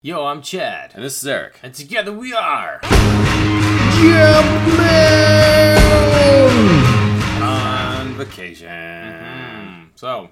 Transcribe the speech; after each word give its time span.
Yo, 0.00 0.26
I'm 0.26 0.42
Chad. 0.42 0.92
And 0.94 1.02
this 1.02 1.20
is 1.20 1.26
Eric. 1.26 1.58
And 1.60 1.74
together 1.74 2.12
we 2.12 2.32
are 2.32 2.78
Yeah, 2.84 4.42
man! 4.78 5.82
On 7.42 8.14
vacation. 8.14 8.68
Mm, 8.68 9.88
so 9.96 10.30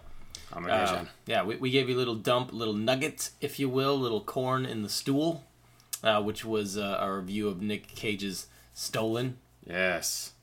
On 0.52 0.70
uh, 0.70 0.84
vacation. 0.86 1.08
yeah, 1.26 1.42
we, 1.42 1.56
we 1.56 1.70
gave 1.72 1.88
you 1.88 1.96
a 1.96 1.98
little 1.98 2.14
dump, 2.14 2.52
little 2.52 2.74
nugget, 2.74 3.30
if 3.40 3.58
you 3.58 3.68
will, 3.68 3.98
little 3.98 4.20
corn 4.20 4.64
in 4.64 4.82
the 4.84 4.88
stool, 4.88 5.42
uh, 6.04 6.22
which 6.22 6.44
was 6.44 6.78
uh, 6.78 6.98
our 7.00 7.16
review 7.18 7.48
of 7.48 7.60
Nick 7.60 7.88
Cage's 7.88 8.46
Stolen, 8.72 9.38
yes. 9.68 10.34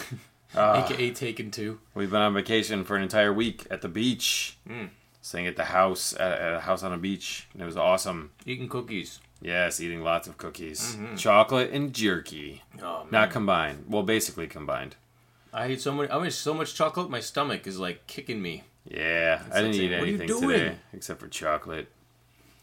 Aka 0.54 1.10
Taken 1.12 1.50
Two. 1.50 1.80
we've 1.94 2.10
been 2.10 2.20
on 2.20 2.34
vacation 2.34 2.84
for 2.84 2.94
an 2.96 3.02
entire 3.02 3.32
week 3.32 3.66
at 3.70 3.80
the 3.80 3.88
beach. 3.88 4.58
Mm. 4.68 4.90
Staying 5.26 5.48
at 5.48 5.56
the 5.56 5.64
house, 5.64 6.14
at, 6.20 6.38
at 6.40 6.54
a 6.54 6.60
house 6.60 6.84
on 6.84 6.92
a 6.92 6.96
beach. 6.96 7.48
And 7.52 7.60
it 7.60 7.64
was 7.64 7.76
awesome. 7.76 8.30
Eating 8.44 8.68
cookies. 8.68 9.18
Yes, 9.42 9.80
eating 9.80 10.02
lots 10.04 10.28
of 10.28 10.38
cookies. 10.38 10.94
Mm-hmm. 10.94 11.16
Chocolate 11.16 11.72
and 11.72 11.92
jerky. 11.92 12.62
Oh 12.80 13.00
man, 13.00 13.08
Not 13.10 13.30
combined. 13.32 13.86
Well, 13.88 14.04
basically 14.04 14.46
combined. 14.46 14.94
I 15.52 15.66
ate 15.66 15.80
so 15.80 15.90
much. 15.90 16.10
I 16.10 16.24
ate 16.24 16.32
so 16.32 16.54
much 16.54 16.76
chocolate. 16.76 17.10
My 17.10 17.18
stomach 17.18 17.66
is 17.66 17.76
like 17.76 18.06
kicking 18.06 18.40
me. 18.40 18.62
Yeah, 18.84 19.42
I 19.52 19.62
didn't 19.62 19.74
eat 19.74 19.78
saying, 19.78 19.90
"What 19.90 20.02
are 20.02 20.06
you 20.06 20.14
anything 20.20 20.40
today 20.40 20.76
except 20.92 21.18
for 21.18 21.26
chocolate. 21.26 21.88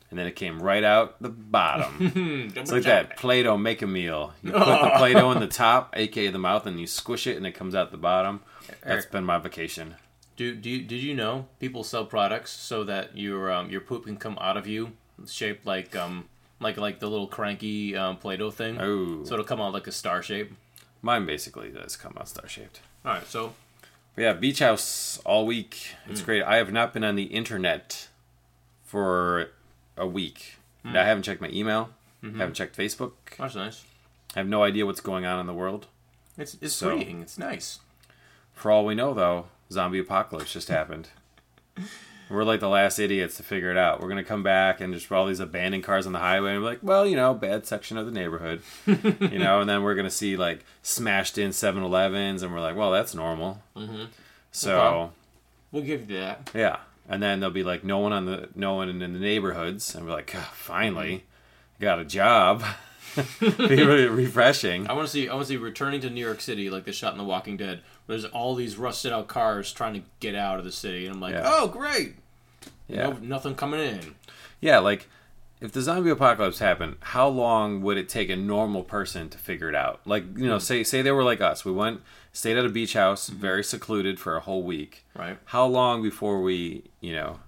And 0.09 0.17
then 0.17 0.25
it 0.25 0.38
came 0.38 0.64
right 0.64 0.86
out 0.86 1.22
the 1.22 1.30
bottom. 1.30 2.53
It's 2.55 2.72
like 2.72 2.84
that 2.84 3.17
Play-Doh 3.17 3.58
make 3.58 3.81
a 3.81 3.88
meal. 3.88 4.34
You 4.41 4.53
put 4.53 4.59
the 4.59 4.94
Play-Doh 4.98 5.31
in 5.31 5.41
the 5.41 5.48
top, 5.48 5.94
aka 5.98 6.30
the 6.30 6.39
mouth, 6.39 6.66
and 6.66 6.80
you 6.80 6.88
squish 6.88 7.27
it, 7.27 7.36
and 7.36 7.45
it 7.45 7.52
comes 7.52 7.75
out 7.75 7.91
the 7.91 7.98
bottom. 7.98 8.39
That's 8.84 9.05
been 9.05 9.25
my 9.25 9.38
vacation. 9.38 9.95
Do, 10.36 10.55
do 10.55 10.70
you, 10.70 10.82
did 10.82 11.02
you 11.02 11.14
know 11.14 11.46
people 11.60 11.84
sell 11.84 12.05
products 12.05 12.52
so 12.52 12.84
that 12.86 13.16
your 13.18 13.52
um, 13.52 13.70
your 13.70 13.82
poop 13.82 14.05
can 14.05 14.18
come 14.18 14.38
out 14.42 14.58
of 14.58 14.66
you 14.68 14.92
shaped 15.28 15.66
like 15.66 15.96
um 15.96 16.28
like 16.59 16.78
like 16.78 17.00
the 17.00 17.08
little 17.09 17.28
cranky 17.28 17.96
um, 17.96 18.18
Play-Doh 18.18 18.50
thing? 18.52 18.80
Oh, 18.80 19.23
So 19.26 19.34
it'll 19.34 19.46
come 19.46 19.62
out 19.62 19.73
like 19.73 19.86
a 19.88 19.92
star 19.92 20.23
shape. 20.23 20.52
mine 21.02 21.25
basically 21.25 21.70
does 21.70 21.95
come 21.95 22.14
out 22.17 22.28
star 22.30 22.48
shaped. 22.48 22.80
All 23.06 23.14
right, 23.14 23.28
so 23.28 23.53
yeah, 24.17 24.34
beach 24.34 24.59
house 24.59 25.20
all 25.25 25.45
week. 25.45 25.95
It's 26.09 26.22
Hmm. 26.22 26.25
great. 26.25 26.44
I 26.44 26.56
have 26.58 26.72
not 26.72 26.94
been 26.94 27.03
on 27.03 27.16
the 27.16 27.23
internet 27.25 28.08
for 28.84 29.50
a 29.97 30.08
week. 30.08 30.56
Hmm. 30.84 30.95
I 30.95 31.03
haven't 31.03 31.23
checked 31.23 31.42
my 31.42 31.50
email. 31.50 31.90
Mm-hmm. 32.23 32.40
Haven't 32.40 32.56
checked 32.56 32.78
Facebook. 32.78 33.12
that's 33.38 33.56
nice. 33.56 33.84
I 34.36 34.40
have 34.40 34.47
no 34.47 34.64
idea 34.64 34.86
what's 34.86 35.02
going 35.02 35.25
on 35.25 35.40
in 35.40 35.45
the 35.45 35.53
world. 35.53 35.88
It's 36.38 36.58
it's 36.62 36.73
So- 36.73 36.90
freeing. 36.97 37.22
It's 37.22 37.38
nice. 37.38 37.80
For 38.53 38.72
all 38.72 38.86
we 38.86 38.95
know, 38.95 39.14
though, 39.14 39.47
zombie 39.73 39.99
apocalypse 39.99 40.53
just 40.53 40.69
happened. 40.69 41.09
We're 42.29 42.43
like 42.45 42.61
the 42.61 42.69
last 42.69 42.97
idiots 42.99 43.38
to 43.38 43.43
figure 43.43 43.69
it 43.69 43.77
out. 43.77 44.02
We're 44.02 44.07
gonna 44.09 44.23
come 44.23 44.41
back 44.43 44.79
and 44.81 44.93
just 44.93 45.11
all 45.11 45.27
these 45.27 45.39
abandoned 45.41 45.83
cars 45.83 46.07
on 46.07 46.13
the 46.13 46.19
highway, 46.19 46.53
and 46.53 46.63
we're 46.63 46.69
like, 46.69 46.79
well, 46.81 47.05
you 47.05 47.16
know, 47.16 47.33
bad 47.33 47.67
section 47.67 47.97
of 47.97 48.05
the 48.05 48.11
neighborhood, 48.11 48.61
you 48.88 49.38
know, 49.39 49.59
and 49.61 49.69
then 49.69 49.83
we're 49.83 49.94
gonna 49.95 50.09
see 50.09 50.35
like 50.38 50.63
smashed 50.81 51.38
in 51.38 51.49
7-Elevens, 51.51 52.41
and 52.41 52.53
we're 52.53 52.61
like, 52.61 52.75
well, 52.75 52.91
that's 52.91 53.13
normal. 53.13 53.61
Mhm. 53.75 54.07
So 54.51 54.79
Okay. 54.79 55.11
We'll 55.71 55.83
give 55.83 56.09
you 56.09 56.17
that. 56.19 56.49
yeah, 56.55 56.77
and 57.09 57.21
then 57.21 57.39
there'll 57.39 57.53
be 57.53 57.63
like 57.63 57.83
no 57.83 57.99
one 57.99 58.13
on 58.13 58.25
the 58.25 58.49
no 58.55 58.73
one 58.75 58.89
in 58.89 58.99
the 58.99 59.07
neighborhoods, 59.07 59.94
and 59.94 60.05
we're 60.05 60.13
like, 60.13 60.33
"Ah, 60.35 60.51
finally, 60.53 61.25
got 61.79 61.99
a 61.99 62.05
job. 62.05 62.63
be 63.39 63.47
really 63.83 64.08
refreshing. 64.08 64.88
I 64.88 64.94
want 64.94 65.08
to 65.08 65.11
see. 65.11 65.30
I 65.30 65.33
want 65.33 65.47
to 65.47 65.53
see 65.53 65.58
returning 65.58 66.02
to 66.02 66.09
New 66.09 66.23
York 66.23 66.42
City 66.42 66.69
like 66.69 66.86
the 66.86 66.94
shot 66.94 67.11
in 67.11 67.17
The 67.17 67.23
Walking 67.23 67.58
Dead. 67.58 67.81
Where 68.06 68.17
there's 68.17 68.31
all 68.31 68.56
these 68.56 68.78
rusted 68.78 69.11
out 69.11 69.28
cars 69.28 69.72
trying 69.72 69.94
to 69.94 70.02
get 70.19 70.36
out 70.36 70.59
of 70.59 70.66
the 70.66 70.72
city, 70.72 71.06
and 71.06 71.16
I'm 71.16 71.22
like, 71.22 71.34
Yeah. 71.34 71.44
oh 71.45 71.67
great, 71.67 72.16
Yeah. 72.88 73.09
no, 73.09 73.11
nothing 73.22 73.56
coming 73.56 73.80
in. 73.80 74.16
Yeah, 74.59 74.80
like 74.80 75.08
if 75.61 75.72
the 75.72 75.81
zombie 75.81 76.09
apocalypse 76.09 76.59
happened, 76.59 76.97
how 77.00 77.28
long 77.28 77.81
would 77.81 77.97
it 77.97 78.09
take 78.09 78.30
a 78.30 78.36
normal 78.36 78.84
person 78.84 79.30
to 79.30 79.38
figure 79.38 79.69
it 79.69 79.75
out? 79.75 80.02
Like, 80.06 80.25
you 80.38 80.45
know, 80.47 80.59
say 80.59 80.84
say 80.84 81.02
they 81.02 81.11
were 81.11 81.23
like 81.23 81.39
us. 81.39 81.64
We 81.64 81.72
went 81.72 82.02
stayed 82.34 82.58
at 82.58 82.66
a 82.66 82.69
beach 82.69 82.94
house, 82.94 83.30
mm-hmm. 83.30 83.39
very 83.39 83.64
secluded 83.64 84.19
for 84.19 84.35
a 84.35 84.41
whole 84.41 84.63
week. 84.63 85.06
Right. 85.16 85.38
How 85.45 85.66
long 85.66 86.01
before 86.01 86.41
we, 86.41 86.84
you 87.00 87.13
know, 87.13 87.40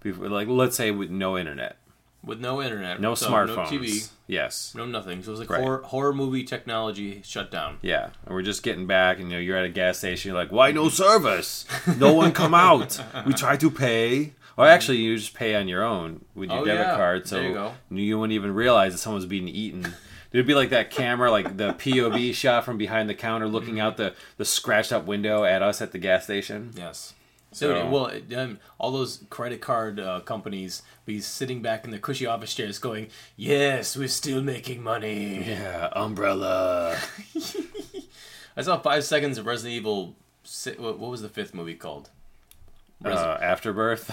before, 0.00 0.28
like 0.28 0.48
let's 0.48 0.76
say 0.76 0.90
with 0.90 1.10
no 1.10 1.36
internet, 1.36 1.76
With 2.24 2.40
no 2.40 2.60
internet, 2.60 3.00
no 3.00 3.14
so 3.14 3.30
smartphones. 3.30 3.70
no 3.70 3.78
TV, 3.78 4.08
Yes. 4.26 4.72
no 4.76 4.84
nothing. 4.84 5.22
So 5.22 5.28
it 5.28 5.30
was 5.32 5.40
like 5.40 5.50
Right. 5.50 5.60
horror, 5.62 5.82
horror 5.82 6.12
movie 6.12 6.42
technology 6.44 7.22
shut 7.24 7.50
down. 7.50 7.78
Yeah, 7.80 8.10
and 8.26 8.34
we're 8.34 8.42
just 8.42 8.62
getting 8.62 8.86
back, 8.86 9.18
and 9.20 9.30
you 9.30 9.36
know, 9.36 9.40
you're 9.40 9.56
at 9.56 9.64
a 9.64 9.68
gas 9.70 9.98
station. 9.98 10.30
You're 10.30 10.38
like, 10.38 10.50
"Why 10.52 10.72
no 10.72 10.88
service? 10.88 11.64
No 11.96 12.12
one 12.12 12.32
come 12.32 12.54
out. 12.68 13.00
We 13.24 13.32
try 13.34 13.56
to 13.56 13.70
pay, 13.70 14.32
or 14.56 14.66
actually, 14.66 14.98
you 14.98 15.16
just 15.16 15.32
pay 15.32 15.54
on 15.54 15.68
your 15.68 15.84
own 15.84 16.24
with 16.34 16.50
your 16.50 16.60
Oh, 16.60 16.64
debit 16.64 16.86
yeah. 16.86 16.96
card, 16.96 17.28
so 17.28 17.40
you 17.40 17.72
you 17.96 18.18
wouldn't 18.18 18.34
even 18.34 18.52
realize 18.52 18.92
that 18.92 18.98
someone's 18.98 19.26
being 19.26 19.48
eaten." 19.48 19.94
It'd 20.30 20.46
be 20.46 20.54
like 20.54 20.68
that 20.70 20.90
camera, 20.90 21.30
like 21.30 21.56
the 21.56 21.72
POV 21.72 22.34
shot 22.34 22.64
from 22.66 22.76
behind 22.76 23.08
the 23.08 23.14
counter, 23.14 23.48
looking 23.48 23.76
mm-hmm. 23.76 23.80
out 23.86 23.96
the 23.96 24.12
the 24.36 24.44
scratched 24.44 24.92
up 24.92 25.06
window 25.06 25.44
at 25.44 25.62
us 25.62 25.80
at 25.80 25.92
the 25.92 25.98
gas 25.98 26.24
station. 26.24 26.72
Yes. 26.76 27.14
So- 27.52 27.88
well, 27.88 28.06
it- 28.06 28.32
um, 28.34 28.58
all 28.78 28.90
those 28.92 29.24
credit 29.30 29.60
card 29.60 29.98
uh, 29.98 30.20
companies 30.20 30.82
be 31.06 31.20
sitting 31.20 31.62
back 31.62 31.84
in 31.84 31.90
their 31.90 32.00
cushy 32.00 32.26
office 32.26 32.54
chairs, 32.54 32.78
going, 32.78 33.08
"Yes, 33.36 33.96
we're 33.96 34.08
still 34.08 34.42
making 34.42 34.82
money." 34.82 35.42
Yeah, 35.48 35.88
umbrella. 35.92 36.98
I 38.56 38.62
saw 38.62 38.78
five 38.78 39.04
seconds 39.04 39.38
of 39.38 39.46
Resident 39.46 39.74
Evil. 39.76 40.14
What 40.78 40.98
was 40.98 41.22
the 41.22 41.28
fifth 41.28 41.54
movie 41.54 41.74
called? 41.74 42.10
Uh, 43.04 43.38
Afterbirth, 43.40 44.10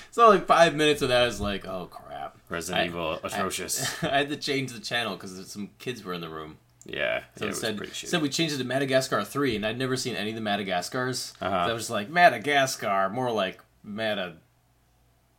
so 0.10 0.28
like 0.30 0.46
five 0.46 0.74
minutes 0.74 1.02
of 1.02 1.10
that 1.10 1.28
is 1.28 1.38
like, 1.38 1.66
oh 1.66 1.86
crap. 1.90 2.38
Resident 2.48 2.82
I- 2.82 2.86
Evil, 2.86 3.20
atrocious. 3.22 4.02
I 4.02 4.18
had 4.18 4.30
to 4.30 4.36
change 4.36 4.72
the 4.72 4.80
channel 4.80 5.16
because 5.16 5.50
some 5.50 5.68
kids 5.78 6.02
were 6.02 6.14
in 6.14 6.22
the 6.22 6.30
room. 6.30 6.56
Yeah, 6.88 7.22
So 7.36 7.44
yeah, 7.44 7.50
it 7.50 7.52
it 7.52 7.56
said, 7.56 7.80
said 7.94 8.22
we 8.22 8.28
changed 8.28 8.54
it 8.54 8.58
to 8.58 8.64
Madagascar 8.64 9.22
3, 9.22 9.56
and 9.56 9.66
I'd 9.66 9.78
never 9.78 9.96
seen 9.96 10.16
any 10.16 10.30
of 10.30 10.34
the 10.34 10.40
Madagascars. 10.40 11.34
Uh-huh. 11.40 11.66
So 11.66 11.70
I 11.70 11.72
was 11.74 11.82
just 11.82 11.90
like, 11.90 12.08
Madagascar, 12.08 13.08
more 13.10 13.30
like 13.30 13.60
Mada, 13.82 14.36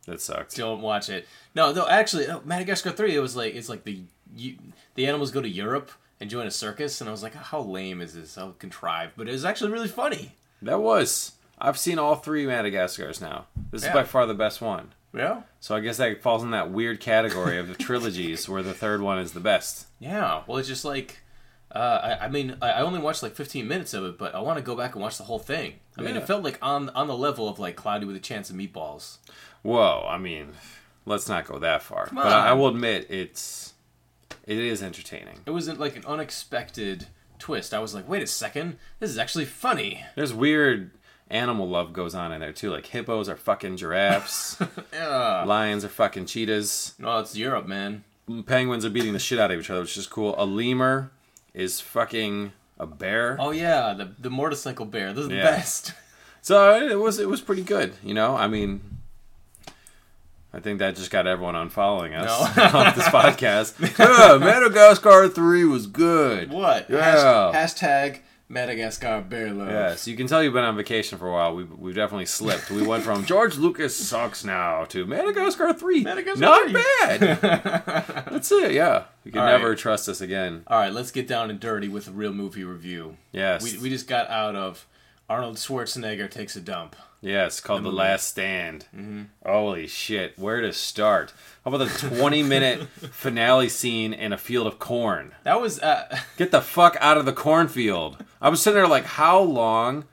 that 0.06 0.20
sucked. 0.20 0.56
don't 0.56 0.80
watch 0.80 1.08
it. 1.08 1.26
No, 1.54 1.72
no, 1.72 1.86
actually, 1.88 2.26
no, 2.26 2.40
Madagascar 2.44 2.90
3, 2.92 3.14
it 3.14 3.20
was 3.20 3.36
like, 3.36 3.54
it's 3.54 3.68
like 3.68 3.84
the 3.84 4.00
you, 4.36 4.56
the 4.94 5.06
animals 5.06 5.30
go 5.32 5.40
to 5.42 5.48
Europe 5.48 5.90
and 6.20 6.30
join 6.30 6.46
a 6.46 6.50
circus, 6.50 7.00
and 7.00 7.08
I 7.08 7.10
was 7.10 7.22
like, 7.22 7.34
how 7.34 7.60
lame 7.60 8.00
is 8.00 8.14
this? 8.14 8.36
How 8.36 8.54
contrived. 8.58 9.12
But 9.16 9.28
it 9.28 9.32
was 9.32 9.44
actually 9.44 9.72
really 9.72 9.88
funny. 9.88 10.32
That 10.62 10.80
was. 10.80 11.32
I've 11.58 11.78
seen 11.78 11.98
all 11.98 12.14
three 12.14 12.46
Madagascars 12.46 13.20
now. 13.20 13.46
This 13.70 13.82
Yeah. 13.82 13.88
is 13.88 13.94
by 13.94 14.04
far 14.04 14.26
the 14.26 14.34
best 14.34 14.60
one. 14.60 14.92
Yeah? 15.12 15.42
So 15.58 15.74
I 15.74 15.80
guess 15.80 15.96
that 15.96 16.22
falls 16.22 16.42
in 16.42 16.50
that 16.52 16.70
weird 16.70 17.00
category 17.00 17.58
of 17.58 17.68
the 17.68 17.74
trilogies 17.74 18.48
where 18.48 18.62
the 18.62 18.72
third 18.74 19.00
one 19.02 19.18
is 19.18 19.32
the 19.32 19.40
best. 19.40 19.86
Yeah, 19.98 20.42
well, 20.46 20.58
it's 20.58 20.68
just 20.68 20.84
like, 20.84 21.18
uh, 21.74 22.16
I, 22.20 22.24
I 22.24 22.28
mean, 22.28 22.56
I, 22.60 22.80
only 22.80 22.98
watched 22.98 23.22
like 23.22 23.34
15 23.34 23.66
minutes 23.68 23.94
of 23.94 24.04
it, 24.04 24.18
but 24.18 24.34
I 24.34 24.40
want 24.40 24.58
to 24.58 24.62
go 24.62 24.74
back 24.74 24.94
and 24.94 25.02
watch 25.02 25.18
the 25.18 25.24
whole 25.24 25.38
thing. 25.38 25.74
I 25.96 26.02
mean, 26.02 26.16
it 26.16 26.26
felt 26.26 26.42
like 26.42 26.58
on 26.62 26.88
on 26.90 27.06
the 27.06 27.16
level 27.16 27.48
of 27.48 27.58
like 27.58 27.76
Cloudy 27.76 28.06
with 28.06 28.16
a 28.16 28.20
Chance 28.20 28.50
of 28.50 28.56
Meatballs. 28.56 29.18
Whoa, 29.62 30.06
I 30.08 30.18
mean, 30.18 30.52
let's 31.06 31.28
not 31.28 31.46
go 31.46 31.58
that 31.58 31.82
far. 31.82 32.08
But 32.12 32.26
I, 32.26 32.48
I 32.48 32.52
will 32.54 32.68
admit 32.68 33.06
it's 33.10 33.74
it 34.46 34.58
is 34.58 34.82
entertaining. 34.82 35.40
It 35.46 35.50
wasn't 35.50 35.78
like 35.78 35.96
an 35.96 36.04
unexpected 36.06 37.06
twist. 37.38 37.72
I 37.74 37.78
was 37.78 37.94
like, 37.94 38.08
wait 38.08 38.22
a 38.22 38.26
second, 38.26 38.76
this 38.98 39.10
is 39.10 39.18
actually 39.18 39.44
funny. 39.44 40.04
There's 40.16 40.32
weird 40.34 40.90
animal 41.30 41.68
love 41.68 41.92
goes 41.92 42.14
on 42.14 42.32
in 42.32 42.40
there 42.40 42.52
too. 42.52 42.70
Like 42.70 42.86
hippos 42.86 43.28
are 43.28 43.36
fucking 43.36 43.76
giraffes, 43.76 44.60
Yeah. 44.92 45.44
lions 45.44 45.84
are 45.84 45.88
fucking 45.88 46.26
cheetahs, 46.26 46.94
No, 46.98 47.18
it's 47.18 47.36
Europe, 47.36 47.66
man. 47.66 48.02
penguins 48.46 48.84
are 48.84 48.90
beating 48.90 49.12
the 49.12 49.18
shit 49.20 49.38
out 49.38 49.50
of 49.52 49.60
each 49.60 49.70
other, 49.70 49.82
which 49.82 49.96
is 49.96 50.06
cool. 50.06 50.34
A 50.38 50.44
lemur 50.44 51.12
is 51.54 51.80
fucking 51.80 52.52
a 52.78 52.86
bear. 52.86 53.36
Oh 53.40 53.50
yeah, 53.50 53.92
the 53.94 54.10
the 54.18 54.30
motorcycle 54.30 54.86
bear. 54.86 55.12
This 55.12 55.22
is 55.24 55.28
the 55.28 55.36
best. 55.36 55.92
So 56.42 56.74
it 56.74 56.98
was 56.98 57.18
it 57.18 57.28
was 57.28 57.42
pretty 57.42 57.62
good, 57.62 57.92
you 58.02 58.14
know. 58.14 58.34
I 58.34 58.46
mean, 58.46 58.80
I 60.54 60.60
think 60.60 60.78
that 60.78 60.96
just 60.96 61.10
got 61.10 61.26
everyone 61.26 61.54
unfollowing 61.54 62.18
us 62.18 62.56
No. 62.56 62.62
off 62.78 62.94
this 62.96 63.04
podcast. 63.08 63.74
yeah, 63.98 64.38
Madagascar 64.38 65.28
three 65.28 65.64
was 65.64 65.86
good. 65.86 66.50
What? 66.50 66.88
Yeah. 66.88 67.52
Hasht- 67.52 67.52
hashtag 67.54 68.18
Madagascar 68.50 69.20
bear 69.20 69.52
love. 69.52 69.68
Yeah, 69.68 69.94
so 69.94 70.10
you 70.10 70.16
can 70.16 70.26
tell 70.26 70.42
you've 70.42 70.52
been 70.52 70.64
on 70.64 70.76
vacation 70.76 71.18
for 71.18 71.28
a 71.28 71.32
while. 71.32 71.54
We've, 71.54 71.70
we've 71.70 71.94
definitely 71.94 72.26
slipped. 72.26 72.68
We 72.68 72.82
went 72.84 73.04
from 73.04 73.24
George 73.24 73.56
Lucas 73.56 73.96
sucks 73.96 74.44
now 74.44 74.84
to 74.86 75.06
Madagascar 75.06 75.72
3. 75.72 76.02
Madagascar 76.02 76.40
Not 76.40 76.62
3. 76.64 76.72
bad. 76.72 77.20
That's 78.28 78.50
it, 78.50 78.72
yeah. 78.72 79.04
You 79.24 79.30
can 79.30 79.42
All 79.42 79.46
never 79.46 79.68
right. 79.70 79.78
trust 79.78 80.08
us 80.08 80.20
again. 80.20 80.64
All 80.66 80.80
right, 80.80 80.92
let's 80.92 81.12
get 81.12 81.28
down 81.28 81.48
and 81.48 81.60
dirty 81.60 81.86
with 81.88 82.08
a 82.08 82.10
real 82.10 82.32
movie 82.32 82.64
review. 82.64 83.16
Yes. 83.30 83.62
We 83.62 83.78
we 83.78 83.88
just 83.88 84.08
got 84.08 84.28
out 84.28 84.56
of 84.56 84.84
Arnold 85.30 85.56
Schwarzenegger 85.58 86.28
takes 86.28 86.56
a 86.56 86.60
dump. 86.60 86.96
Yes, 87.20 87.60
called 87.60 87.80
The, 87.80 87.84
movie. 87.84 87.98
Last 87.98 88.26
Stand. 88.26 88.86
Holy 89.46 89.86
shit, 89.86 90.36
where 90.36 90.60
to 90.60 90.72
start? 90.72 91.32
How 91.64 91.72
about 91.72 91.86
the 91.88 92.08
20 92.16 92.42
minute 92.42 92.88
finale 93.12 93.68
scene 93.68 94.12
in 94.12 94.32
a 94.32 94.36
field 94.38 94.66
of 94.66 94.80
corn? 94.80 95.32
That 95.44 95.60
was 95.60 95.78
uh, 95.78 96.18
Get 96.36 96.50
the 96.50 96.60
fuck 96.60 96.96
out 97.00 97.16
of 97.16 97.26
the 97.26 97.32
cornfield. 97.32 98.24
I 98.42 98.48
was 98.48 98.60
sitting 98.60 98.74
there 98.74 98.88
like, 98.88 99.04
how 99.04 99.38
long 99.40 100.04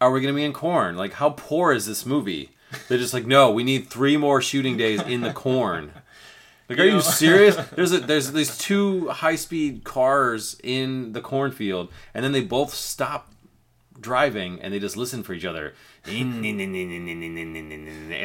are 0.00 0.10
we 0.10 0.20
going 0.20 0.34
to 0.34 0.36
be 0.36 0.44
in 0.44 0.52
corn? 0.52 0.96
Like, 0.96 1.12
how 1.12 1.30
poor 1.30 1.72
is 1.72 1.86
this 1.86 2.04
movie? 2.04 2.50
They're 2.88 2.98
just 2.98 3.14
like, 3.14 3.26
no, 3.26 3.52
we 3.52 3.62
need 3.62 3.88
three 3.88 4.16
more 4.16 4.42
shooting 4.42 4.76
days 4.76 5.00
in 5.02 5.20
the 5.20 5.32
corn. 5.32 5.92
Like, 6.68 6.80
are 6.80 6.84
You 6.84 6.96
you 6.96 7.00
serious? 7.00 7.54
There's 7.76 7.92
a, 7.92 8.00
there's 8.00 8.32
these 8.32 8.58
two 8.58 9.08
high 9.08 9.36
speed 9.36 9.84
cars 9.84 10.58
in 10.64 11.12
the 11.12 11.20
cornfield, 11.20 11.90
and 12.12 12.24
then 12.24 12.32
they 12.32 12.42
both 12.42 12.74
stop 12.74 13.32
driving 14.00 14.60
and 14.60 14.72
they 14.72 14.78
just 14.78 14.96
listen 14.96 15.22
for 15.22 15.34
each 15.34 15.44
other 15.44 15.74
as 16.06 16.12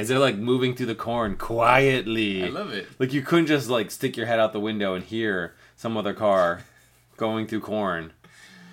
they're 0.08 0.20
like 0.20 0.36
moving 0.36 0.75
through 0.75 0.86
the 0.86 0.96
corn 0.96 1.36
quietly. 1.36 2.44
I 2.44 2.48
love 2.48 2.72
it. 2.72 2.88
Like 3.00 3.14
you 3.14 3.22
couldn't 3.22 3.48
just 3.48 3.70
like 3.70 3.92
stick 3.92 4.16
your 4.18 4.25
head 4.25 4.40
out 4.40 4.54
the 4.54 4.60
window 4.60 4.94
and 4.94 5.04
hear 5.04 5.56
some 5.75 5.98
other 5.98 6.14
car 6.14 6.64
going 7.18 7.48
through 7.48 7.62
corn. 7.62 8.14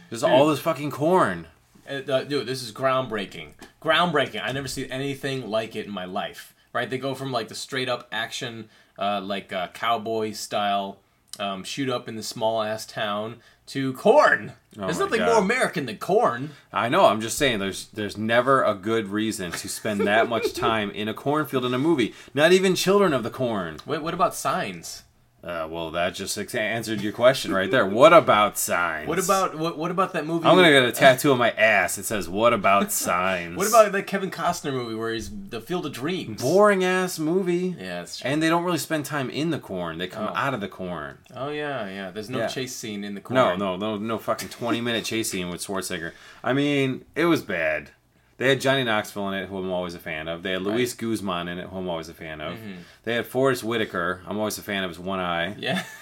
There's 0.08 0.22
all 0.22 0.48
this 0.48 0.60
fucking 0.60 0.90
corn. 0.90 1.46
Uh, 1.88 2.02
uh, 2.10 2.24
dude, 2.24 2.46
this 2.46 2.62
is 2.62 2.72
groundbreaking. 2.72 3.52
Groundbreaking. 3.82 4.42
I 4.42 4.52
never 4.52 4.68
seen 4.68 4.86
anything 4.86 5.48
like 5.48 5.76
it 5.76 5.86
in 5.86 5.92
my 5.92 6.04
life. 6.04 6.54
Right? 6.72 6.88
They 6.88 6.98
go 6.98 7.14
from 7.14 7.32
like 7.32 7.48
the 7.48 7.54
straight 7.54 7.88
up 7.88 8.08
action, 8.12 8.68
uh, 8.98 9.20
like 9.20 9.52
uh, 9.52 9.68
cowboy 9.68 10.32
style, 10.32 10.98
um, 11.38 11.64
shoot 11.64 11.88
up 11.88 12.08
in 12.08 12.16
the 12.16 12.22
small 12.22 12.62
ass 12.62 12.86
town 12.86 13.36
to 13.70 13.92
corn. 13.94 14.52
Oh 14.78 14.86
there's 14.86 14.98
nothing 14.98 15.20
God. 15.20 15.26
more 15.26 15.38
American 15.38 15.86
than 15.86 15.98
corn. 15.98 16.50
I 16.72 16.88
know. 16.88 17.06
I'm 17.06 17.20
just 17.20 17.38
saying. 17.38 17.58
There's 17.58 17.86
there's 17.88 18.16
never 18.16 18.62
a 18.62 18.74
good 18.74 19.08
reason 19.08 19.52
to 19.52 19.68
spend 19.68 20.00
that 20.02 20.28
much 20.28 20.52
time 20.54 20.90
in 20.90 21.08
a 21.08 21.14
cornfield 21.14 21.64
in 21.64 21.74
a 21.74 21.78
movie. 21.78 22.14
Not 22.34 22.52
even 22.52 22.74
Children 22.74 23.12
of 23.12 23.22
the 23.22 23.30
Corn. 23.30 23.78
Wait, 23.86 24.02
what 24.02 24.14
about 24.14 24.34
signs? 24.34 25.02
Uh, 25.42 25.66
well, 25.70 25.90
that 25.92 26.14
just 26.14 26.36
ex- 26.36 26.54
answered 26.54 27.00
your 27.00 27.12
question 27.12 27.50
right 27.54 27.70
there. 27.70 27.86
What 27.86 28.12
about 28.12 28.58
signs? 28.58 29.08
What 29.08 29.18
about 29.18 29.56
what, 29.56 29.78
what 29.78 29.90
about 29.90 30.12
that 30.12 30.26
movie? 30.26 30.46
I'm 30.46 30.54
gonna 30.54 30.70
get 30.70 30.84
a 30.84 30.92
tattoo 30.92 31.32
on 31.32 31.38
my 31.38 31.50
ass. 31.52 31.96
It 31.96 32.04
says, 32.04 32.28
"What 32.28 32.52
about 32.52 32.92
signs?" 33.06 33.56
What 33.56 33.66
about 33.66 33.90
that 33.92 34.06
Kevin 34.06 34.30
Costner 34.30 34.70
movie 34.72 34.94
where 34.94 35.14
he's 35.14 35.30
the 35.30 35.62
Field 35.62 35.86
of 35.86 35.92
Dreams? 35.92 36.42
boring 36.42 36.84
ass 36.84 37.18
movie? 37.18 37.74
Yeah, 37.78 38.00
that's 38.00 38.18
true. 38.18 38.30
And 38.30 38.42
they 38.42 38.50
don't 38.50 38.64
really 38.64 38.76
spend 38.76 39.06
time 39.06 39.30
in 39.30 39.48
the 39.48 39.58
corn. 39.58 39.96
They 39.96 40.08
come 40.08 40.28
Oh. 40.30 40.36
out 40.36 40.52
of 40.52 40.60
the 40.60 40.68
corn. 40.68 41.16
Oh 41.34 41.48
yeah, 41.48 41.88
yeah. 41.88 42.10
There's 42.10 42.28
no 42.28 42.40
Yeah. 42.40 42.46
chase 42.48 42.76
scene 42.76 43.02
in 43.02 43.14
the 43.14 43.22
corn. 43.22 43.36
No, 43.36 43.56
no, 43.56 43.76
no, 43.76 43.96
no 43.96 44.18
fucking 44.18 44.50
20 44.50 44.82
minute 44.82 45.06
chase 45.06 45.30
scene 45.30 45.48
with 45.48 45.62
Schwarzenegger. 45.66 46.12
I 46.44 46.52
mean, 46.52 47.06
it 47.14 47.24
was 47.24 47.40
bad. 47.40 47.92
They 48.40 48.48
had 48.48 48.58
Johnny 48.62 48.84
Knoxville 48.84 49.28
in 49.28 49.34
it, 49.34 49.48
who 49.50 49.58
I'm 49.58 49.70
always 49.70 49.94
a 49.94 49.98
fan 49.98 50.26
of. 50.26 50.42
They 50.42 50.52
had 50.52 50.62
Luis 50.62 50.94
Guzman 50.94 51.46
in 51.46 51.58
it, 51.58 51.66
who 51.66 51.76
I'm 51.76 51.90
always 51.90 52.08
a 52.08 52.14
fan 52.14 52.40
of. 52.40 52.54
Mm-hmm. 52.54 52.72
They 53.04 53.14
had 53.14 53.26
Forest 53.26 53.62
Whitaker. 53.62 54.22
I'm 54.26 54.38
always 54.38 54.56
a 54.56 54.62
fan 54.62 54.82
of 54.82 54.88
his 54.88 54.98
one 54.98 55.20
eye. 55.20 55.56
Yeah. 55.58 55.84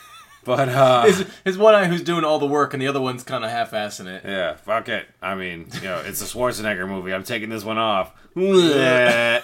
But, 0.44 0.69
uh, 0.70 1.02
his, 1.06 1.26
his 1.44 1.58
one 1.58 1.75
eye 1.75 1.88
who's 1.88 2.00
doing 2.02 2.25
all 2.25 2.38
the 2.38 2.46
work 2.46 2.73
and 2.73 2.81
the 2.81 2.87
other 2.87 3.02
one's 3.02 3.23
kind 3.23 3.44
of 3.44 3.50
half-assing 3.50 4.06
it. 4.06 4.23
yeah, 4.25 4.55
fuck 4.55 4.88
it. 4.88 5.06
I 5.20 5.35
mean, 5.35 5.67
you 5.75 5.81
know, 5.82 5.99
it's 5.99 6.23
a 6.23 6.25
Schwarzenegger 6.37 6.88
movie. 6.88 7.12
I'm 7.12 7.25
taking 7.25 7.50
this 7.50 7.64
one 7.64 7.76
off. 7.76 8.14
no, 8.35 9.43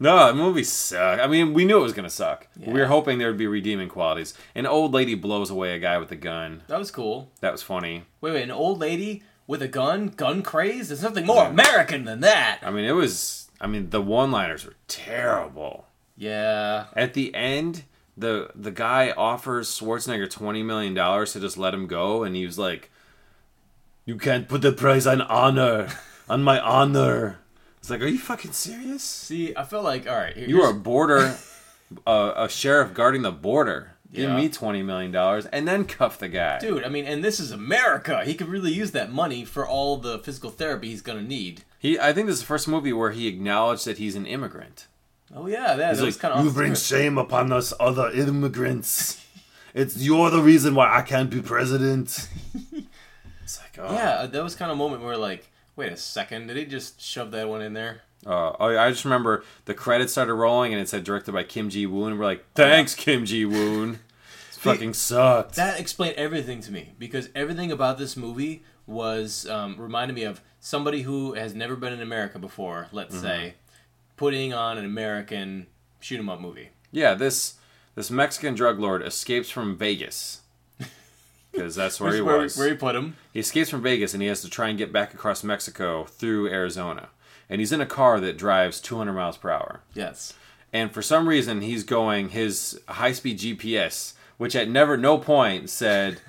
the 0.00 0.34
movie 0.34 0.64
sucked. 0.64 1.22
I 1.22 1.28
mean, 1.28 1.54
we 1.54 1.64
knew 1.64 1.78
it 1.78 1.82
was 1.82 1.92
going 1.92 2.08
to 2.08 2.10
suck. 2.10 2.48
We 2.58 2.80
were 2.80 2.86
hoping 2.86 3.18
there 3.18 3.28
would 3.28 3.38
be 3.38 3.46
redeeming 3.46 3.88
qualities. 3.88 4.34
An 4.54 4.66
old 4.66 4.92
lady 4.92 5.14
blows 5.14 5.50
away 5.50 5.76
a 5.76 5.78
guy 5.78 5.98
with 5.98 6.10
a 6.10 6.16
gun. 6.16 6.62
That 6.66 6.78
was 6.80 6.90
cool. 6.90 7.30
That 7.40 7.52
was 7.52 7.62
funny. 7.62 8.04
Wait, 8.20 8.32
wait, 8.32 8.42
an 8.42 8.50
old 8.50 8.80
lady 8.80 9.22
with 9.46 9.62
a 9.62 9.68
gun, 9.68 10.08
gun 10.08 10.42
craze? 10.42 10.88
There's 10.88 11.02
nothing 11.02 11.26
more 11.26 11.46
American 11.46 12.04
than 12.04 12.20
that. 12.20 12.60
I 12.62 12.70
mean, 12.70 12.84
it 12.84 12.92
was. 12.92 13.50
I 13.60 13.66
mean, 13.66 13.90
the 13.90 14.00
one-liners 14.02 14.64
were 14.66 14.74
terrible. 14.88 15.86
Yeah. 16.16 16.86
At 16.94 17.14
the 17.14 17.34
end, 17.34 17.84
the 18.16 18.50
the 18.54 18.70
guy 18.70 19.10
offers 19.16 19.68
Schwarzenegger 19.70 20.30
twenty 20.30 20.62
million 20.62 20.94
dollars 20.94 21.32
to 21.32 21.40
just 21.40 21.56
let 21.58 21.74
him 21.74 21.86
go, 21.86 22.22
and 22.24 22.36
he 22.36 22.44
was 22.46 22.58
like, 22.58 22.90
"You 24.04 24.16
can't 24.16 24.48
put 24.48 24.62
the 24.62 24.72
price 24.72 25.06
on 25.06 25.20
honor, 25.22 25.88
on 26.28 26.42
my 26.42 26.60
honor." 26.60 27.38
It's 27.78 27.90
like, 27.90 28.00
are 28.00 28.06
you 28.06 28.18
fucking 28.18 28.52
serious? 28.52 29.02
See, 29.02 29.54
I 29.54 29.64
feel 29.64 29.82
like 29.82 30.08
all 30.08 30.16
right. 30.16 30.34
here- 30.34 30.48
You 30.48 30.62
are 30.62 30.70
a 30.70 30.74
border, 30.74 31.36
uh, 32.06 32.32
a 32.36 32.48
sheriff 32.48 32.94
guarding 32.94 33.20
the 33.22 33.30
border. 33.32 33.93
Give 34.14 34.30
Yeah. 34.30 34.36
me 34.36 34.48
twenty 34.48 34.82
million 34.82 35.10
dollars, 35.10 35.46
and 35.46 35.66
then 35.66 35.84
cuff 35.84 36.18
the 36.18 36.28
guy. 36.28 36.58
dude. 36.60 36.84
I 36.84 36.88
mean, 36.88 37.04
and 37.04 37.22
this 37.24 37.40
is 37.40 37.50
America. 37.50 38.24
He 38.24 38.34
could 38.34 38.48
really 38.48 38.72
use 38.72 38.92
that 38.92 39.12
money 39.12 39.44
for 39.44 39.66
all 39.66 39.96
the 39.96 40.18
physical 40.20 40.50
therapy 40.50 40.88
he's 40.90 41.02
gonna 41.02 41.22
need. 41.22 41.64
He, 41.78 41.98
I 41.98 42.12
think 42.12 42.26
this 42.28 42.34
is 42.36 42.40
the 42.40 42.46
first 42.46 42.68
movie 42.68 42.92
where 42.92 43.10
he 43.10 43.26
acknowledged 43.26 43.84
that 43.86 43.98
he's 43.98 44.14
an 44.14 44.24
immigrant. 44.26 44.86
Oh 45.34 45.46
yeah, 45.48 45.74
that, 45.74 45.96
that 45.96 46.04
was 46.04 46.16
kind 46.16 46.32
of 46.32 46.44
you 46.44 46.50
bring 46.52 46.74
shame 46.74 47.18
upon 47.18 47.52
us 47.52 47.72
other 47.80 48.10
immigrants. 48.10 49.20
It's 49.74 49.96
you're 49.96 50.30
the 50.30 50.40
reason 50.40 50.76
why 50.76 50.96
I 50.96 51.02
can't 51.02 51.28
be 51.28 51.42
president. 51.42 52.28
it's 53.42 53.58
like, 53.60 53.76
oh. 53.78 53.92
Yeah, 53.92 54.26
that 54.26 54.42
was 54.42 54.54
kind 54.54 54.70
of 54.70 54.76
a 54.76 54.78
moment 54.78 55.02
where 55.02 55.16
like, 55.16 55.50
wait 55.74 55.90
a 55.92 55.96
second, 55.96 56.46
did 56.46 56.56
he 56.56 56.64
just 56.64 57.00
shove 57.00 57.32
that 57.32 57.48
one 57.48 57.60
in 57.60 57.72
there? 57.72 58.02
Uh, 58.24 58.52
oh, 58.60 58.78
I 58.78 58.90
just 58.90 59.04
remember 59.04 59.42
the 59.64 59.74
credits 59.74 60.12
started 60.12 60.34
rolling 60.34 60.72
and 60.72 60.80
it 60.80 60.88
said 60.88 61.02
directed 61.02 61.32
by 61.32 61.42
Kim 61.42 61.68
Ji 61.70 61.86
Woon. 61.86 62.12
And 62.12 62.20
we're 62.20 62.24
like, 62.24 62.44
thanks, 62.54 62.94
Kim 62.94 63.24
Ji 63.26 63.44
Woon. 63.44 63.98
Fucking 64.64 64.94
sucked. 64.94 65.54
That 65.56 65.78
explained 65.80 66.16
everything 66.16 66.60
to 66.62 66.72
me 66.72 66.92
because 66.98 67.28
everything 67.34 67.70
about 67.72 67.98
this 67.98 68.16
movie 68.16 68.62
was 68.86 69.48
um, 69.48 69.76
reminded 69.78 70.14
me 70.14 70.24
of 70.24 70.40
somebody 70.60 71.02
who 71.02 71.32
has 71.34 71.54
never 71.54 71.76
been 71.76 71.92
in 71.92 72.00
America 72.02 72.38
before. 72.38 72.88
Let's 72.92 73.14
Mm-hmm. 73.14 73.24
say, 73.24 73.54
putting 74.16 74.52
on 74.54 74.78
an 74.78 74.84
American 74.84 75.66
shoot 76.00 76.18
'em 76.18 76.28
up 76.28 76.40
movie. 76.40 76.70
yeah, 76.92 77.14
this 77.14 77.54
this 77.94 78.10
Mexican 78.10 78.54
drug 78.54 78.78
lord 78.80 79.02
escapes 79.02 79.48
from 79.50 79.76
Vegas 79.76 80.40
because 81.52 81.74
that's 81.74 82.00
where 82.00 82.14
he 82.14 82.20
where, 82.20 82.38
was. 82.38 82.56
where 82.56 82.68
he 82.68 82.74
put 82.74 82.96
him. 82.96 83.16
He 83.32 83.40
escapes 83.40 83.70
from 83.70 83.82
Vegas 83.82 84.12
and 84.14 84.22
he 84.22 84.28
has 84.28 84.42
to 84.42 84.50
try 84.50 84.68
and 84.68 84.78
get 84.78 84.92
back 84.92 85.14
across 85.14 85.44
Mexico 85.44 86.04
through 86.04 86.48
Arizona. 86.50 87.08
And 87.48 87.60
he's 87.60 87.72
in 87.72 87.80
a 87.80 87.86
car 87.86 88.20
that 88.20 88.38
drives 88.38 88.80
200 88.80 89.12
miles 89.12 89.36
per 89.36 89.50
hour. 89.50 89.80
Yes. 89.94 90.32
and 90.72 90.92
for 90.92 91.02
some 91.02 91.28
reason 91.28 91.60
he's 91.60 91.84
going 91.84 92.30
his 92.30 92.80
high 92.88 93.12
speed 93.12 93.38
GPS, 93.38 94.14
which 94.38 94.54
at 94.56 94.68
never 94.68 94.96
no 94.96 95.18
point 95.18 95.70
said 95.70 96.20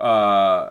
uh 0.00 0.70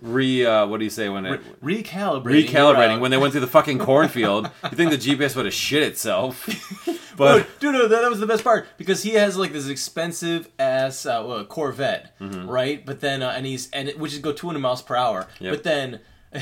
re 0.00 0.44
uh 0.46 0.66
what 0.66 0.78
do 0.78 0.84
you 0.84 0.90
say 0.90 1.08
when 1.08 1.26
it 1.26 1.40
Recalibrating. 1.62 2.46
recalibrating 2.48 3.00
when 3.00 3.10
they 3.10 3.16
went 3.16 3.32
through 3.32 3.42
the 3.42 3.46
fucking 3.46 3.78
cornfield. 3.78 4.50
you 4.64 4.70
think 4.70 4.90
the 4.90 4.96
GPS 4.98 5.36
would 5.36 5.44
have 5.44 5.54
shit 5.54 5.82
itself. 5.82 6.48
But 7.16 7.60
dude, 7.60 7.74
no, 7.74 7.86
that, 7.86 8.00
that 8.00 8.08
was 8.08 8.18
the 8.18 8.26
best 8.26 8.42
part 8.42 8.66
because 8.78 9.02
he 9.02 9.10
has 9.10 9.36
like 9.36 9.52
this 9.52 9.68
expensive 9.68 10.48
ass 10.58 11.04
uh, 11.04 11.44
Corvette, 11.44 12.14
right? 12.18 12.86
But 12.86 13.00
then 13.00 13.22
uh, 13.22 13.34
and 13.36 13.44
he's 13.44 13.70
and 13.72 13.90
it, 13.90 13.98
which 13.98 14.14
is 14.14 14.20
go 14.20 14.32
200 14.32 14.58
miles 14.58 14.80
per 14.80 14.96
hour. 14.96 15.28
Yep. 15.38 15.52
But 15.52 15.62
then 15.64 16.00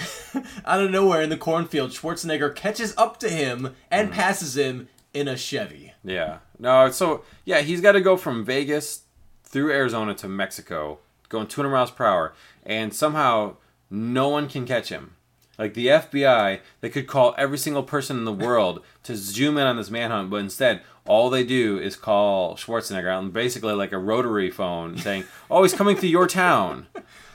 out 0.65 0.81
of 0.81 0.93
nowhere 0.93 1.21
in 1.21 1.31
the 1.31 1.37
cornfield, 1.37 1.91
Schwarzenegger 1.91 2.55
catches 2.55 2.97
up 2.97 3.19
to 3.21 3.29
him 3.29 3.75
and 3.91 4.13
passes 4.13 4.57
him 4.57 4.89
in 5.13 5.27
a 5.27 5.37
Chevy. 5.37 5.95
yeah. 6.05 6.39
No, 6.61 6.91
so 6.93 7.25
yeah, 7.45 7.61
he's 7.63 7.81
got 7.81 7.93
to 7.93 8.01
go 8.01 8.17
from 8.17 8.45
Vegas 8.45 9.03
through 9.49 9.73
Arizona 9.73 10.15
to 10.15 10.29
Mexico, 10.29 10.99
going 11.29 11.47
200 11.47 11.71
miles 11.71 11.91
per 11.91 12.05
hour, 12.05 12.35
and 12.65 12.93
somehow 12.95 13.57
no 13.91 14.29
one 14.29 14.49
can 14.49 14.67
catch 14.67 14.91
him. 14.91 15.15
Like 15.59 15.75
the 15.75 15.89
FBI, 15.89 16.61
they 16.81 16.89
could 16.89 17.07
call 17.07 17.35
every 17.37 17.59
single 17.59 17.83
person 17.83 18.19
in 18.19 18.25
the 18.25 18.33
world 18.47 18.83
to 19.05 19.17
zoom 19.17 19.59
in 19.59 19.67
on 19.67 19.77
this 19.77 19.91
manhunt, 19.91 20.31
but 20.31 20.37
instead, 20.37 20.83
all 21.07 21.31
they 21.31 21.43
do 21.43 21.79
is 21.79 21.97
call 21.97 22.55
Schwarzenegger 22.57 23.17
on 23.17 23.31
basically 23.31 23.73
like 23.73 23.93
a 23.93 23.99
rotary 23.99 24.51
phone 24.51 24.99
saying, 24.99 25.25
Oh, 25.51 25.63
he's 25.63 25.75
coming 25.75 25.97
through 25.97 26.11
your 26.11 26.27
town. 26.27 26.87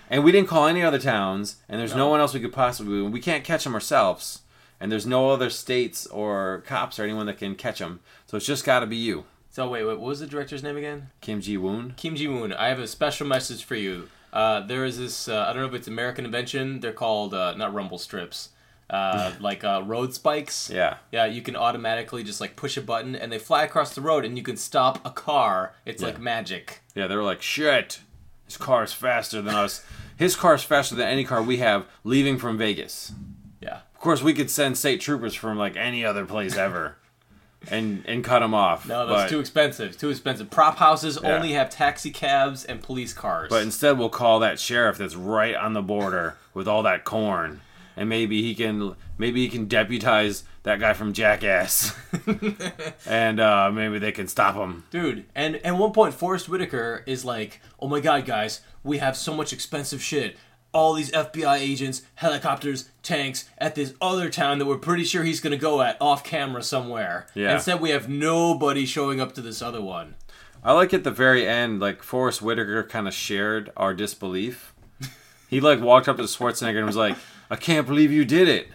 And 0.10 0.24
we 0.24 0.32
didn't 0.32 0.48
call 0.48 0.68
any 0.68 0.84
other 0.84 1.00
towns, 1.00 1.56
and 1.68 1.82
there's 1.82 1.96
no, 1.96 2.08
one 2.08 2.20
else 2.20 2.36
we 2.36 2.40
could 2.40 2.54
possibly. 2.54 3.02
We 3.02 3.20
can't 3.20 3.44
catch 3.44 3.66
him 3.66 3.74
ourselves, 3.74 4.44
and 4.80 4.92
there's 4.92 5.08
no 5.08 5.32
other 5.32 5.50
states 5.50 6.06
or 6.06 6.62
cops 6.68 7.00
or 7.00 7.04
anyone 7.04 7.26
that 7.26 7.40
can 7.40 7.56
catch 7.56 7.80
him. 7.80 8.00
So 8.28 8.38
it's 8.38 8.46
just 8.46 8.64
got 8.64 8.82
to 8.82 8.86
be 8.86 8.98
you, 8.98 9.26
So 9.54 9.68
wait, 9.70 9.84
wait, 9.84 10.00
what 10.00 10.08
was 10.08 10.20
the 10.20 10.26
director's 10.26 10.64
name 10.64 10.78
again? 10.78 11.10
Kim 11.22 11.40
Ji 11.40 11.58
Woon. 11.58 11.94
Kim 11.96 12.16
Ji 12.16 12.28
Woon. 12.28 12.54
I 12.54 12.70
have 12.70 12.80
a 12.80 12.88
special 12.88 13.28
message 13.28 13.64
for 13.64 13.76
you. 13.76 14.10
Uh, 14.34 14.62
there 14.62 14.84
is 14.84 14.98
this. 14.98 15.28
Uh, 15.28 15.46
I 15.48 15.54
don't 15.54 15.62
know 15.62 15.68
if 15.68 15.76
it's 15.76 15.88
American 15.88 16.26
invention. 16.26 16.80
They're 16.80 16.92
called 16.92 17.36
uh, 17.36 17.54
not 17.56 17.72
rumble 17.72 18.00
strips, 18.00 18.50
uh, 18.90 19.32
like 19.40 19.64
uh, 19.64 19.84
road 19.86 20.16
spikes. 20.16 20.72
Yeah, 20.72 20.98
Yeah, 21.12 21.26
you 21.28 21.44
can 21.44 21.56
automatically 21.56 22.24
just 22.24 22.42
like 22.42 22.56
push 22.56 22.78
a 22.78 22.82
button 22.82 23.16
and 23.16 23.32
they 23.32 23.38
fly 23.38 23.64
across 23.64 23.94
the 23.94 24.02
road 24.02 24.26
and 24.26 24.38
you 24.40 24.44
can 24.44 24.58
stop 24.58 25.06
a 25.06 25.12
car. 25.12 25.76
It's 25.86 26.02
Yeah. 26.02 26.08
like 26.08 26.20
magic. 26.20 26.82
yeah. 26.96 27.06
They 27.06 27.16
were 27.16 27.22
like, 27.22 27.44
"Shit, 27.44 28.00
his 28.48 28.58
car 28.58 28.84
is 28.84 28.92
faster 28.92 29.40
than 29.40 29.54
us. 29.54 29.86
His 30.18 30.36
car 30.36 30.56
is 30.56 30.64
faster 30.64 30.96
than 30.96 31.08
any 31.08 31.26
car 31.26 31.44
we 31.44 31.58
have 31.58 31.86
leaving 32.04 32.40
from 32.40 32.58
Vegas." 32.58 33.12
Yeah. 33.62 33.82
Of 33.94 34.00
course, 34.00 34.24
we 34.24 34.34
could 34.34 34.50
send 34.50 34.80
state 34.80 35.00
troopers 35.00 35.36
from 35.36 35.60
like 35.60 35.78
any 35.78 36.04
other 36.04 36.26
place 36.26 36.58
ever, 36.58 36.98
and 37.72 38.04
and 38.08 38.24
cut 38.24 38.40
them 38.40 38.54
off. 38.54 38.88
No, 38.88 39.08
that's 39.08 39.24
but, 39.24 39.30
too 39.30 39.40
expensive. 39.40 39.98
Too 39.98 40.10
expensive. 40.10 40.50
Prop 40.50 40.78
houses 40.78 41.18
Yeah. 41.22 41.36
only 41.36 41.54
have 41.54 41.70
taxi 41.70 42.12
cabs 42.12 42.66
and 42.66 42.82
police 42.82 43.14
cars. 43.14 43.50
But 43.50 43.64
instead, 43.64 43.98
we'll 43.98 44.10
call 44.10 44.40
that 44.40 44.60
sheriff 44.60 44.98
that's 44.98 45.16
right 45.16 45.56
on 45.56 45.74
the 45.74 45.82
border 45.82 46.38
with 46.54 46.68
all 46.68 46.84
that 46.84 47.04
corn, 47.04 47.62
and 47.96 48.10
maybe 48.10 48.42
he 48.42 48.54
can 48.56 48.96
maybe 49.18 49.42
he 49.42 49.50
can 49.50 49.68
deputize 49.68 50.44
that 50.64 50.80
guy 50.80 50.94
from 50.94 51.12
Jackass, 51.14 51.94
and 53.06 53.40
uh, 53.40 53.70
maybe 53.72 54.00
they 54.00 54.12
can 54.12 54.28
stop 54.28 54.56
him. 54.56 54.86
Dude, 54.92 55.26
and 55.36 55.58
at 55.58 55.76
one 55.78 55.92
point, 55.92 56.14
Forest 56.14 56.48
Whitaker 56.50 57.04
is 57.06 57.26
like, 57.26 57.62
"Oh 57.80 57.88
my 57.88 58.00
god, 58.00 58.26
guys, 58.26 58.62
we 58.84 58.98
have 59.00 59.18
so 59.18 59.34
much 59.34 59.52
expensive 59.54 60.02
shit. 60.02 60.38
All 60.74 60.94
these 60.94 61.12
FBI 61.12 61.60
agents, 61.60 62.02
helicopters, 62.16 62.90
tanks 63.04 63.48
at 63.58 63.76
this 63.76 63.94
other 64.02 64.30
town 64.30 64.58
that 64.60 64.66
we're 64.66 64.78
pretty 64.78 65.04
sure 65.04 65.24
he's 65.24 65.40
gonna 65.40 65.56
go 65.56 65.82
at 65.82 65.98
off 66.02 66.24
camera 66.24 66.64
somewhere. 66.64 67.28
Yeah. 67.36 67.54
Instead, 67.54 67.80
we 67.80 67.92
have 67.92 68.10
nobody 68.10 68.86
showing 68.86 69.22
up 69.22 69.34
to 69.36 69.42
this 69.42 69.62
other 69.62 69.82
one. 69.82 70.16
I 70.64 70.72
like 70.72 70.94
at 70.94 71.04
the 71.04 71.12
very 71.12 71.48
end, 71.48 71.80
like 71.80 72.02
Forest 72.02 72.42
Whitaker 72.42 72.84
kind 72.84 73.08
of 73.08 73.14
shared 73.14 73.72
our 73.78 73.94
disbelief. 73.94 74.74
He 75.50 75.62
like 75.62 75.80
walked 75.82 76.08
up 76.10 76.18
to 76.18 76.24
Schwarzenegger 76.24 76.78
and 76.78 76.88
was 76.88 76.96
like, 76.96 77.16
"I 77.52 77.56
can't 77.58 77.86
believe 77.86 78.12
you 78.12 78.26
did 78.26 78.48
it. 78.48 78.70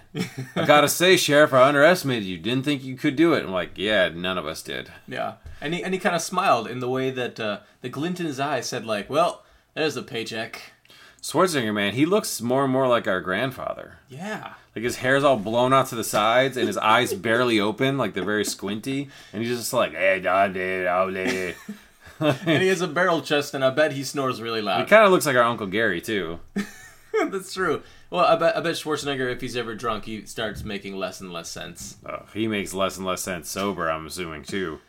I 0.54 0.64
gotta 0.64 0.88
say, 0.88 1.16
Sheriff, 1.16 1.52
I 1.52 1.66
underestimated 1.68 2.22
you. 2.22 2.38
Didn't 2.38 2.64
think 2.64 2.84
you 2.84 2.94
could 2.94 3.16
do 3.16 3.32
it." 3.32 3.42
I'm 3.42 3.50
like, 3.50 3.72
"Yeah, 3.74 4.10
none 4.10 4.38
of 4.38 4.46
us 4.46 4.62
did." 4.62 4.92
Yeah, 5.08 5.32
and 5.60 5.74
he 5.74 5.82
and 5.82 5.92
he 5.92 5.98
kind 5.98 6.14
of 6.14 6.22
smiled 6.22 6.68
in 6.68 6.78
the 6.78 6.88
way 6.88 7.10
that 7.10 7.40
uh, 7.40 7.60
the 7.80 7.88
glint 7.88 8.20
in 8.20 8.26
his 8.26 8.38
eye 8.38 8.60
said, 8.60 8.86
like, 8.86 9.10
"Well, 9.10 9.42
there's 9.74 9.96
a 9.96 10.02
paycheck." 10.04 10.74
Schwarzenegger, 11.22 11.74
man, 11.74 11.94
he 11.94 12.06
looks 12.06 12.40
more 12.40 12.64
and 12.64 12.72
more 12.72 12.88
like 12.88 13.06
our 13.06 13.20
grandfather. 13.20 13.98
Yeah. 14.08 14.54
Like 14.74 14.84
his 14.84 14.96
hair's 14.96 15.24
all 15.24 15.36
blown 15.36 15.72
out 15.72 15.88
to 15.88 15.94
the 15.94 16.04
sides 16.04 16.56
and 16.56 16.66
his 16.66 16.78
eyes 16.78 17.12
barely 17.14 17.58
open, 17.58 17.98
like 17.98 18.14
they're 18.14 18.24
very 18.24 18.44
squinty, 18.44 19.08
and 19.32 19.42
he's 19.42 19.56
just 19.56 19.72
like, 19.72 19.92
"Hey, 19.92 20.20
daddy, 20.20 20.84
daddy." 20.84 21.54
and 22.20 22.62
he 22.62 22.68
has 22.68 22.80
a 22.80 22.88
barrel 22.88 23.20
chest, 23.20 23.54
and 23.54 23.64
I 23.64 23.70
bet 23.70 23.92
he 23.92 24.04
snores 24.04 24.40
really 24.40 24.62
loud. 24.62 24.80
He 24.80 24.86
kind 24.86 25.04
of 25.04 25.10
looks 25.10 25.26
like 25.26 25.36
our 25.36 25.42
Uncle 25.42 25.66
Gary 25.66 26.00
too. 26.00 26.40
That's 27.30 27.52
true. 27.52 27.82
Well, 28.10 28.24
I 28.24 28.36
bet 28.36 28.56
I 28.56 28.60
bet 28.60 28.74
Schwarzenegger, 28.74 29.30
if 29.32 29.40
he's 29.40 29.56
ever 29.56 29.74
drunk, 29.74 30.04
he 30.04 30.24
starts 30.26 30.64
making 30.64 30.96
less 30.96 31.20
and 31.20 31.32
less 31.32 31.50
sense. 31.50 31.96
Oh, 32.06 32.26
he 32.32 32.48
makes 32.48 32.72
less 32.72 32.96
and 32.96 33.06
less 33.06 33.22
sense 33.22 33.50
sober. 33.50 33.90
I'm 33.90 34.06
assuming 34.06 34.44
too. 34.44 34.80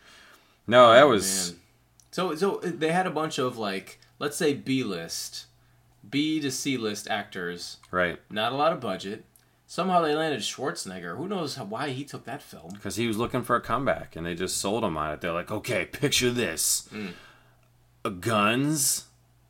No, 0.66 0.90
oh, 0.90 0.92
that 0.92 1.08
was 1.08 1.52
Man. 1.52 1.60
So 2.10 2.34
so 2.34 2.56
uh, 2.60 2.70
they 2.72 2.92
had 2.92 3.06
a 3.06 3.10
bunch 3.10 3.38
of 3.38 3.58
like, 3.58 4.00
let's 4.18 4.36
say 4.36 4.54
B 4.54 4.82
list, 4.82 5.46
B 6.08 6.40
to 6.40 6.50
C 6.50 6.76
list 6.76 7.08
actors. 7.08 7.78
right 7.90 8.18
Not 8.30 8.52
a 8.52 8.56
lot 8.56 8.72
of 8.72 8.80
budget. 8.80 9.24
Somehow 9.66 10.00
they 10.00 10.14
landed 10.16 10.40
Schwarzenegger. 10.40 11.16
Who 11.16 11.28
knows 11.28 11.54
how, 11.54 11.64
why 11.64 11.90
he 11.90 12.04
took 12.04 12.24
that 12.24 12.42
film? 12.42 12.70
because 12.72 12.96
he 12.96 13.06
was 13.06 13.16
looking 13.18 13.42
for 13.42 13.54
a 13.56 13.60
comeback, 13.60 14.16
and 14.16 14.26
they 14.26 14.34
just 14.34 14.56
sold 14.58 14.82
him 14.82 14.96
on 14.96 15.12
it. 15.12 15.20
They're 15.20 15.32
like, 15.32 15.50
"Okay, 15.52 15.84
picture 15.86 16.30
this: 16.30 16.88
Uh, 18.04 18.08
guns 18.10 19.04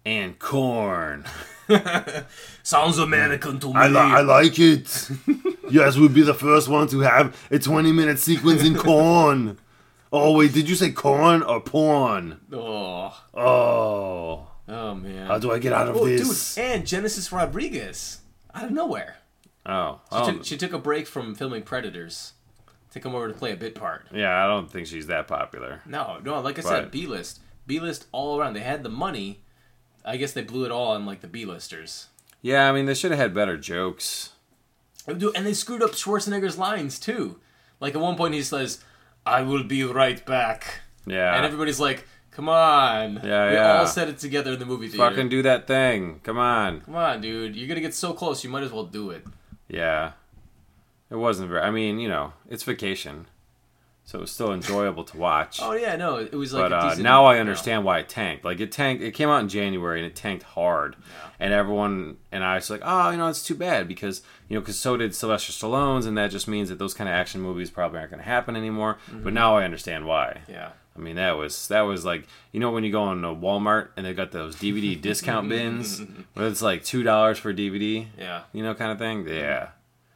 and 0.04 0.38
corn." 0.38 1.25
Sounds 2.62 2.99
American 2.99 3.59
to 3.61 3.69
me. 3.69 3.73
I, 3.76 3.88
li- 3.88 3.97
I 3.99 4.21
like 4.21 4.59
it. 4.59 5.09
yes, 5.71 5.97
we'll 5.97 6.09
be 6.11 6.23
the 6.23 6.35
first 6.35 6.69
one 6.69 6.87
to 6.88 7.00
have 7.00 7.35
a 7.50 7.59
20 7.59 7.92
minute 7.92 8.19
sequence 8.19 8.62
in 8.62 8.75
corn. 8.76 9.59
Oh, 10.12 10.37
wait, 10.37 10.52
did 10.52 10.69
you 10.69 10.75
say 10.75 10.90
corn 10.90 11.40
or 11.40 11.61
porn? 11.61 12.40
oh, 12.52 13.16
Oh, 13.33 14.50
oh 14.70 14.94
man. 14.94 15.26
how 15.26 15.38
do 15.38 15.52
I 15.52 15.58
get 15.58 15.72
out 15.72 15.88
of 15.88 15.96
oh, 15.96 16.06
this? 16.06 16.54
dude, 16.54 16.64
and 16.64 16.86
Genesis 16.86 17.30
Rodriguez 17.32 18.20
out 18.54 18.64
of 18.64 18.70
nowhere. 18.70 19.16
Oh, 19.66 20.00
She, 20.10 20.16
oh, 20.16 20.32
took, 20.32 20.44
she 20.44 20.56
took 20.56 20.72
a 20.72 20.78
break 20.78 21.06
from 21.06 21.34
filming 21.34 21.62
Predators 21.62 22.32
to 22.92 23.00
come 23.00 23.14
over 23.14 23.28
to 23.28 23.34
play 23.34 23.52
a 23.52 23.56
bit 23.56 23.74
part. 23.74 24.06
yeah. 24.12 24.42
I 24.42 24.48
don't 24.48 24.70
think 24.70 24.86
she's 24.86 25.06
that 25.08 25.28
popular. 25.28 25.82
No, 25.86 26.18
no, 26.24 26.40
like 26.40 26.58
I 26.58 26.62
said, 26.62 26.90
B 26.90 27.06
list, 27.06 27.40
B 27.66 27.78
list 27.78 28.06
all 28.12 28.38
around. 28.38 28.54
They 28.54 28.60
had 28.60 28.82
the 28.82 28.88
money. 28.88 29.40
I 30.04 30.16
guess 30.16 30.32
they 30.32 30.42
blew 30.42 30.64
it 30.64 30.72
all 30.72 30.92
on 30.92 31.04
like 31.04 31.20
the 31.20 31.28
B 31.28 31.44
listers. 31.44 32.08
Yeah, 32.42 32.68
I 32.68 32.72
mean, 32.72 32.86
they 32.86 32.94
should 32.94 33.10
have 33.10 33.20
had 33.20 33.34
better 33.34 33.58
jokes. 33.58 34.30
Oh, 35.06 35.14
dude, 35.14 35.36
And 35.36 35.46
they 35.46 35.52
screwed 35.52 35.82
up 35.82 35.92
Schwarzenegger's 35.92 36.58
lines 36.58 36.98
too. 36.98 37.38
Like 37.80 37.94
at 37.94 38.00
one 38.00 38.16
point 38.16 38.34
he 38.34 38.42
says, 38.42 38.82
"I 39.24 39.42
will 39.42 39.64
be 39.64 39.84
right 39.84 40.24
back," 40.24 40.80
Yeah, 41.06 41.34
and 41.34 41.44
everybody's 41.44 41.80
like, 41.80 42.06
"Come 42.30 42.49
on!" 42.49 43.20
Yeah, 43.25 43.49
we 43.49 43.54
yeah. 43.54 43.78
all 43.78 43.87
said 43.87 44.08
it 44.08 44.18
together 44.18 44.52
in 44.52 44.58
the 44.58 44.66
movie 44.66 44.88
theater. 44.88 45.08
fucking 45.08 45.28
do 45.28 45.42
that 45.42 45.66
thing. 45.66 46.20
Come 46.22 46.38
on. 46.38 46.80
Come 46.82 46.96
on, 46.96 47.20
dude. 47.20 47.56
You're 47.56 47.68
gonna 47.68 47.80
get 47.80 47.94
so 47.94 48.12
close. 48.12 48.44
You 48.44 48.50
might 48.50 48.62
as 48.62 48.72
well 48.72 48.84
do 48.84 49.10
it. 49.10 49.25
Yeah, 49.68 50.12
it 51.10 51.16
wasn't 51.16 51.49
very. 51.49 51.60
I 51.60 51.70
mean, 51.70 51.99
you 51.99 52.08
know, 52.08 52.32
it's 52.49 52.62
vacation, 52.64 53.26
so 54.04 54.18
it 54.18 54.22
was 54.22 54.32
still 54.32 54.52
enjoyable 54.52 55.04
to 55.04 55.16
watch. 55.16 55.60
Oh 55.70 55.72
yeah, 55.72 55.94
no, 55.96 56.16
it 56.16 56.32
was 56.32 56.52
like. 56.52 56.70
but 56.70 56.72
uh, 56.72 56.94
now 56.96 57.26
I 57.26 57.38
understand 57.38 57.84
why 57.84 58.00
it 58.00 58.08
tanked. 58.08 58.44
Like 58.44 58.58
it 58.60 58.72
tanked. 58.72 59.02
It 59.02 59.12
came 59.12 59.28
out 59.28 59.40
in 59.40 59.49
January 59.49 60.00
and 60.00 60.06
it 60.06 60.16
tanked 60.16 60.42
hard. 60.42 60.96
yeah. 60.99 61.28
And 61.38 61.52
everyone 61.52 62.16
and 62.32 62.42
I 62.44 62.56
was 62.56 62.68
like, 62.68 62.82
oh, 62.84 63.10
you 63.10 63.16
know, 63.16 63.28
it's 63.28 63.42
too 63.42 63.54
bad 63.54 63.87
because 63.87 64.22
you 64.49 64.54
know, 64.56 64.60
because 64.60 64.78
so 64.78 64.96
did 64.96 65.14
Sylvester 65.14 65.52
Stallone's, 65.52 66.06
and 66.06 66.18
that 66.18 66.32
just 66.32 66.49
means 66.49 66.68
that 66.68 66.78
those 66.78 66.94
kind 66.94 67.08
of 67.08 67.14
action 67.14 67.40
movies 67.40 67.70
probably 67.70 67.99
aren't 67.99 68.10
going 68.10 68.22
to 68.22 68.28
happen 68.28 68.56
anymore. 68.56 68.99
Mm-hmm. 69.06 69.22
But 69.22 69.32
now 69.32 69.56
I 69.56 69.64
understand 69.64 70.06
why. 70.06 70.40
Yeah. 70.49 70.70
I 70.97 70.99
mean, 70.99 71.16
that 71.16 71.32
was 71.32 71.68
that 71.68 71.82
was 71.82 72.04
like 72.04 72.26
you 72.52 72.61
know 72.61 72.70
when 72.73 72.85
you 72.85 72.90
go 72.92 73.02
on 73.04 73.25
a 73.25 73.35
Walmart 73.35 73.88
and 73.97 74.04
they 74.04 74.12
got 74.12 74.32
those 74.32 74.56
DVD 74.56 75.00
discount 75.09 75.49
bins 75.49 76.02
where 76.35 76.47
it's 76.49 76.62
like 76.62 76.85
two 76.85 77.02
dollars 77.02 77.38
for 77.38 77.50
a 77.50 77.54
DVD, 77.54 78.06
Yeah. 78.18 78.42
you 78.52 78.62
know, 78.62 78.75
kind 78.75 78.92
of 78.92 78.99
thing. 78.99 79.26
Yeah. 79.28 79.68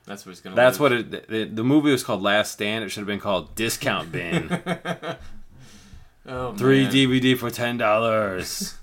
That's 0.06 0.26
what 0.26 0.32
it's 0.32 0.40
gonna. 0.42 0.54
That's 0.56 0.78
live. 0.78 0.92
what 1.08 1.14
it. 1.14 1.28
The, 1.30 1.44
the 1.44 1.64
movie 1.64 1.90
was 1.90 2.02
called 2.04 2.20
Last 2.22 2.52
Stand. 2.52 2.84
It 2.84 2.90
should 2.90 3.00
have 3.00 3.06
been 3.06 3.20
called 3.20 3.54
Discount 3.54 4.12
Bin. 4.12 4.60
Oh, 6.26 6.54
Three 6.54 6.84
man. 6.84 6.92
DVD 6.92 7.36
for 7.36 7.50
ten 7.50 7.76
dollars. 7.76 8.78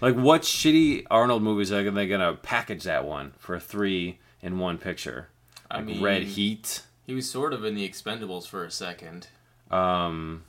like, 0.00 0.14
what 0.14 0.42
shitty 0.42 1.04
Arnold 1.10 1.42
movies 1.42 1.72
are 1.72 1.90
they 1.90 2.06
gonna 2.06 2.34
package 2.34 2.84
that 2.84 3.04
one 3.04 3.32
for 3.38 3.58
three 3.58 4.20
in 4.40 4.58
one 4.60 4.78
picture? 4.78 5.28
I 5.70 5.78
Like 5.78 5.86
mean, 5.86 6.02
Red 6.02 6.22
Heat. 6.22 6.82
He 7.04 7.12
was 7.12 7.28
sort 7.28 7.52
of 7.52 7.64
in 7.64 7.74
the 7.74 7.88
Expendables 7.88 8.46
for 8.46 8.64
a 8.64 8.70
second. 8.70 9.26
Um, 9.72 10.44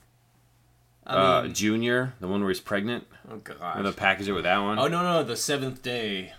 I 1.06 1.14
uh, 1.14 1.48
Junior, 1.48 2.14
the 2.20 2.26
one 2.28 2.40
where 2.40 2.50
he's 2.50 2.60
pregnant. 2.60 3.04
oh 3.30 3.36
god. 3.36 3.84
they 3.84 3.92
package 3.92 4.28
it 4.28 4.32
with 4.32 4.44
that 4.44 4.58
one. 4.58 4.78
Oh 4.78 4.88
no 4.88 5.02
no 5.02 5.22
the 5.22 5.36
seventh 5.36 5.82
day, 5.82 6.32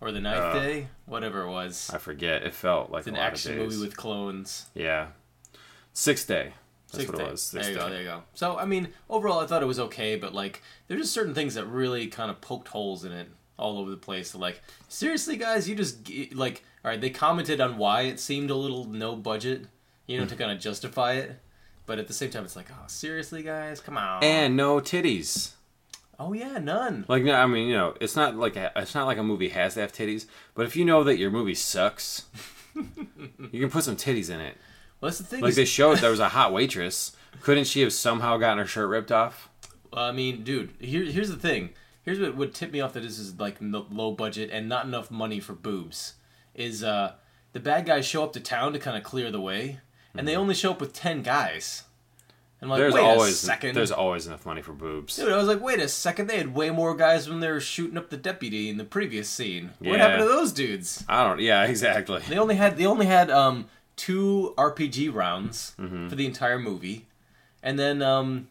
or 0.00 0.12
the 0.12 0.20
ninth 0.20 0.36
Uh, 0.38 0.52
day, 0.54 0.88
whatever 1.06 1.42
it 1.42 1.50
was. 1.50 1.90
I 1.92 1.98
forget. 1.98 2.42
It 2.42 2.54
felt 2.54 2.90
like 2.90 3.00
It's 3.00 3.08
an 3.08 3.14
lot 3.14 3.22
action 3.22 3.52
of 3.52 3.58
days. 3.58 3.72
movie 3.76 3.86
with 3.88 3.96
clones. 3.96 4.66
yeah. 4.74 5.08
Sixth 5.92 6.26
Day. 6.26 6.54
That's 6.90 7.04
Sixth 7.04 7.12
what 7.12 7.18
day. 7.20 7.24
it 7.28 7.30
was. 7.32 7.50
There 7.50 7.62
Sixth 7.62 7.74
you 7.76 7.78
go. 7.84 7.90
There 7.90 8.00
you 8.00 8.06
go. 8.06 8.22
So 8.34 8.58
I 8.58 8.64
mean, 8.66 8.88
overall, 9.08 9.40
I 9.40 9.46
thought 9.46 9.62
it 9.62 9.66
was 9.66 9.80
okay, 9.80 10.16
but 10.16 10.34
like, 10.34 10.62
there's 10.88 11.00
just 11.02 11.12
certain 11.12 11.34
things 11.34 11.54
that 11.54 11.66
really 11.66 12.06
kind 12.06 12.30
of 12.30 12.40
poked 12.40 12.68
holes 12.68 13.04
in 13.04 13.12
it 13.12 13.28
all 13.58 13.78
over 13.78 13.90
the 13.90 13.96
place. 13.96 14.34
Like, 14.34 14.60
seriously, 14.88 15.36
guys, 15.36 15.68
you 15.68 15.74
just 15.74 16.08
like, 16.34 16.62
all 16.84 16.90
right, 16.90 17.00
they 17.00 17.10
commented 17.10 17.60
on 17.60 17.76
why 17.78 18.02
it 18.02 18.20
seemed 18.20 18.50
a 18.50 18.54
little 18.56 18.84
no 18.86 19.16
budget, 19.16 19.66
you 20.06 20.18
know, 20.18 20.26
to 20.26 20.34
kind 20.36 20.50
of 20.50 20.58
justify 20.60 21.14
it. 21.14 21.38
But 21.86 21.98
at 21.98 22.06
the 22.06 22.12
same 22.12 22.30
time, 22.30 22.44
it's 22.44 22.56
like, 22.56 22.70
oh, 22.70 22.84
seriously, 22.86 23.42
guys, 23.42 23.80
come 23.80 23.96
on. 23.98 24.22
And 24.22 24.56
no 24.56 24.80
titties. 24.80 25.52
oh 26.18 26.32
yeah, 26.32 26.58
none. 26.58 27.04
Like 27.08 27.24
no, 27.24 27.34
I 27.34 27.46
mean, 27.46 27.68
you 27.68 27.74
know, 27.74 27.94
it's 28.00 28.14
not 28.16 28.36
like 28.36 28.56
a, 28.56 28.70
it's 28.76 28.94
not 28.94 29.06
like 29.06 29.18
a 29.18 29.22
movie 29.22 29.48
has 29.48 29.74
to 29.74 29.80
have 29.80 29.92
titties, 29.92 30.26
but 30.54 30.64
if 30.66 30.76
you 30.76 30.84
know 30.84 31.02
that 31.04 31.18
your 31.18 31.30
movie 31.30 31.54
sucks, 31.56 32.26
you 32.74 33.60
can 33.60 33.70
put 33.70 33.84
some 33.84 33.96
titties 33.96 34.30
in 34.30 34.40
it. 34.40 34.56
Well, 35.00 35.10
that's 35.10 35.18
the 35.18 35.24
thing. 35.24 35.40
Like 35.42 35.50
is- 35.50 35.56
they 35.56 35.64
showed 35.64 35.98
there 35.98 36.10
was 36.10 36.20
a 36.20 36.28
hot 36.30 36.52
waitress. 36.52 37.16
Couldn't 37.40 37.66
she 37.66 37.80
have 37.80 37.92
somehow 37.92 38.36
gotten 38.36 38.58
her 38.58 38.66
shirt 38.66 38.88
ripped 38.88 39.10
off? 39.10 39.48
I 39.92 40.12
mean, 40.12 40.44
dude, 40.44 40.72
here, 40.78 41.04
here's 41.04 41.28
the 41.30 41.36
thing. 41.36 41.70
Here's 42.04 42.18
what 42.20 42.36
would 42.36 42.54
tip 42.54 42.72
me 42.72 42.80
off 42.80 42.92
that 42.94 43.00
this 43.00 43.18
is 43.18 43.38
like 43.40 43.56
low 43.60 44.12
budget 44.12 44.50
and 44.52 44.68
not 44.68 44.86
enough 44.86 45.10
money 45.10 45.40
for 45.40 45.52
boobs. 45.54 46.14
Is 46.54 46.82
uh, 46.84 47.14
the 47.52 47.60
bad 47.60 47.86
guys 47.86 48.06
show 48.06 48.22
up 48.24 48.32
to 48.34 48.40
town 48.40 48.72
to 48.74 48.78
kind 48.78 48.96
of 48.96 49.02
clear 49.02 49.30
the 49.30 49.40
way, 49.40 49.80
and 50.14 50.26
they 50.28 50.36
only 50.36 50.54
show 50.54 50.70
up 50.72 50.80
with 50.80 50.92
ten 50.92 51.22
guys. 51.22 51.84
And 52.60 52.66
I'm 52.66 52.70
like, 52.70 52.78
there's 52.78 52.94
wait 52.94 53.02
always 53.02 53.32
a 53.32 53.36
second. 53.46 53.74
there's 53.74 53.90
always 53.90 54.26
enough 54.28 54.46
money 54.46 54.62
for 54.62 54.72
boobs. 54.72 55.16
Dude, 55.16 55.32
I 55.32 55.36
was 55.36 55.48
like, 55.48 55.60
wait 55.60 55.80
a 55.80 55.88
second. 55.88 56.28
They 56.28 56.36
had 56.38 56.54
way 56.54 56.70
more 56.70 56.94
guys 56.94 57.28
when 57.28 57.40
they 57.40 57.50
were 57.50 57.58
shooting 57.58 57.98
up 57.98 58.08
the 58.10 58.16
deputy 58.16 58.68
in 58.68 58.76
the 58.76 58.84
previous 58.84 59.28
scene. 59.28 59.70
What 59.80 59.92
Yeah. 59.92 59.96
happened 59.98 60.20
to 60.22 60.28
those 60.28 60.52
dudes? 60.52 61.04
I 61.08 61.24
don't. 61.24 61.40
Yeah, 61.40 61.64
exactly. 61.66 62.20
They 62.28 62.38
only 62.38 62.54
had 62.54 62.76
they 62.76 62.86
only 62.86 63.06
had 63.06 63.30
um 63.30 63.66
two 63.96 64.54
RPG 64.56 65.12
rounds 65.12 65.74
Mm-hmm. 65.78 66.08
for 66.08 66.14
the 66.14 66.24
entire 66.26 66.58
movie, 66.58 67.06
and 67.62 67.78
then 67.78 68.00
um 68.00 68.48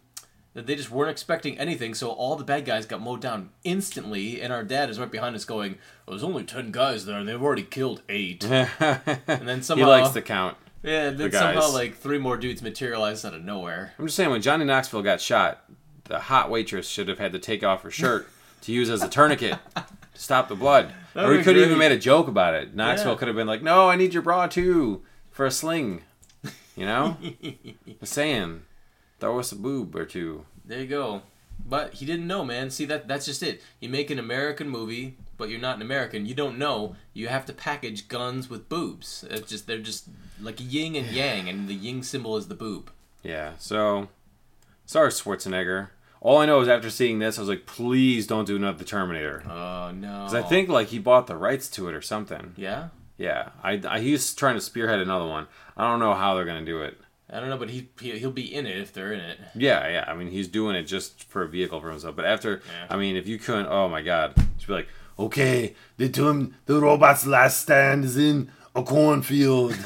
they 0.54 0.76
just 0.76 0.92
weren't 0.92 1.10
expecting 1.10 1.58
anything, 1.58 1.94
so 1.94 2.10
all 2.10 2.36
the 2.36 2.44
bad 2.44 2.66
guys 2.66 2.86
got 2.86 3.00
mowed 3.00 3.22
down 3.22 3.52
instantly. 3.64 4.42
And 4.42 4.52
our 4.52 4.66
dad 4.66 4.90
is 4.90 5.00
right 5.00 5.10
behind 5.10 5.34
us, 5.34 5.46
going, 5.46 5.78
"Oh, 6.06 6.12
"There's 6.12 6.24
only 6.26 6.44
ten 6.44 6.72
guys 6.72 7.06
there, 7.06 7.18
and 7.18 7.30
they've 7.30 7.42
already 7.42 7.64
killed 7.64 8.02
eight. 8.10 8.44
and 8.52 9.48
then 9.48 9.64
somehow 9.64 9.86
he 9.86 9.90
likes 9.90 10.10
to 10.10 10.22
count. 10.22 10.58
Yeah, 10.84 11.10
and 11.10 11.18
then 11.18 11.30
the 11.32 11.38
somehow 11.38 11.72
like 11.72 11.96
three 11.98 12.18
more 12.18 12.38
dudes 12.38 12.62
materialized 12.62 13.26
out 13.26 13.34
of 13.34 13.44
nowhere. 13.44 13.94
I'm 14.00 14.06
just 14.06 14.16
saying 14.18 14.30
when 14.32 14.42
Johnny 14.42 14.66
Knoxville 14.66 15.02
got 15.04 15.22
shot, 15.22 15.64
the 16.06 16.20
hot 16.20 16.50
waitress 16.50 16.88
should 16.88 17.08
have 17.08 17.20
had 17.20 17.32
to 17.34 17.40
take 17.40 17.64
off 17.64 17.84
her 17.84 17.92
shirt 17.92 18.28
to 18.62 18.72
use 18.72 18.90
as 18.90 19.02
a 19.04 19.10
tourniquet 19.10 19.58
to 19.76 19.86
stop 20.14 20.48
the 20.48 20.56
blood. 20.56 20.94
That'd 21.14 21.30
or 21.30 21.34
he 21.34 21.38
be 21.40 21.44
could 21.44 21.56
have 21.58 21.66
even 21.66 21.78
made 21.78 21.92
a 21.92 21.98
joke 22.00 22.28
about 22.28 22.54
it. 22.54 22.74
Knoxville 22.76 23.12
Yeah. 23.14 23.18
could 23.18 23.28
have 23.28 23.36
been 23.38 23.48
like, 23.48 23.62
"No, 23.62 23.90
I 23.90 23.96
need 23.96 24.14
your 24.14 24.24
bra 24.24 24.48
too 24.48 25.02
for 25.30 25.46
a 25.46 25.52
sling." 25.52 26.04
You 26.76 26.86
know, 26.86 27.18
just 28.00 28.14
saying, 28.14 28.64
throw 29.20 29.38
us 29.40 29.52
a 29.52 29.56
boob 29.58 29.94
or 29.96 30.06
two. 30.06 30.46
There 30.66 30.80
you 30.80 30.88
go. 30.88 31.22
But 31.68 31.96
he 31.96 32.06
didn't 32.06 32.26
know, 32.28 32.44
man. 32.46 32.70
See 32.72 32.86
that 32.86 33.08
that's 33.08 33.26
just 33.26 33.44
it. 33.44 33.62
You 33.82 33.90
make 33.90 34.10
an 34.10 34.18
American 34.20 34.70
movie, 34.70 35.18
but 35.42 35.50
you're 35.50 35.60
not 35.60 35.76
an 35.78 35.82
American. 35.82 36.26
You 36.28 36.36
don't 36.36 36.58
know. 36.60 36.96
You 37.14 37.28
have 37.28 37.46
to 37.48 37.54
package 37.54 38.08
guns 38.08 38.48
with 38.50 38.70
boobs. 38.70 39.26
It's 39.30 39.50
just 39.50 39.66
they're 39.68 39.80
just 39.80 40.06
like 40.40 40.58
yin 40.60 40.96
and 40.96 41.08
yang, 41.08 41.50
and 41.50 41.68
the 41.68 41.74
yin 41.74 42.04
symbol 42.04 42.38
is 42.38 42.48
the 42.48 42.54
boob. 42.56 42.92
Yeah. 43.24 43.54
So, 43.58 44.08
sorry, 44.86 45.10
Schwarzenegger. 45.10 45.90
All 46.22 46.38
I 46.38 46.46
know 46.46 46.62
is 46.62 46.68
after 46.68 46.92
seeing 46.92 47.18
this, 47.18 47.38
I 47.38 47.42
was 47.42 47.50
like, 47.50 47.66
please 47.66 48.28
don't 48.28 48.46
do 48.46 48.56
another 48.56 48.84
Terminator. 48.84 49.44
Oh 49.50 49.92
no. 49.92 50.26
Because 50.26 50.36
I 50.36 50.44
think 50.44 50.70
like 50.70 50.88
he 50.90 51.00
bought 51.00 51.26
the 51.28 51.36
rights 51.36 51.68
to 51.72 51.90
it 51.90 51.96
or 51.96 52.02
something. 52.02 52.54
Yeah. 52.56 52.90
Yeah, 53.18 53.50
I, 53.64 53.80
I 53.88 54.00
he's 54.00 54.34
trying 54.34 54.56
to 54.56 54.62
spearhead 54.62 55.00
another 55.00 55.26
one. 55.28 55.48
I 55.78 55.88
don't 55.90 56.00
know 56.00 56.14
how 56.14 56.34
they're 56.36 56.46
gonna 56.46 56.66
do 56.66 56.82
it. 56.84 56.98
I 57.34 57.40
don't 57.40 57.50
know, 57.50 57.58
but 57.58 57.70
he 57.70 57.90
he- 58.00 58.18
he'll 58.20 58.32
be 58.32 58.54
in 58.54 58.66
it 58.66 58.78
if 58.78 58.92
they're 58.94 59.14
in 59.14 59.20
it. 59.20 59.40
Yeah, 59.56 59.88
yeah. 59.88 60.06
I 60.08 60.16
mean, 60.16 60.30
he's 60.32 60.48
doing 60.48 60.76
it 60.76 60.84
just 60.84 61.24
for 61.26 61.44
a 61.44 61.48
vehicle 61.48 61.80
for 61.80 61.90
himself. 61.90 62.16
But 62.16 62.26
after, 62.26 62.62
Yeah. 62.66 62.88
I 62.90 62.98
mean, 62.98 63.16
if 63.16 63.28
you 63.28 63.38
couldn't, 63.40 63.68
oh 63.68 63.88
my 63.90 64.02
god, 64.02 64.36
just 64.58 64.68
be 64.68 64.74
like, 64.74 64.88
Okay, 65.20 65.76
the 65.98 66.10
term, 66.10 66.56
the 66.66 66.80
robot's 66.80 67.26
last 67.28 67.62
stand 67.62 68.04
is 68.06 68.18
in 68.18 68.50
a 68.76 68.82
cornfield. 68.84 69.78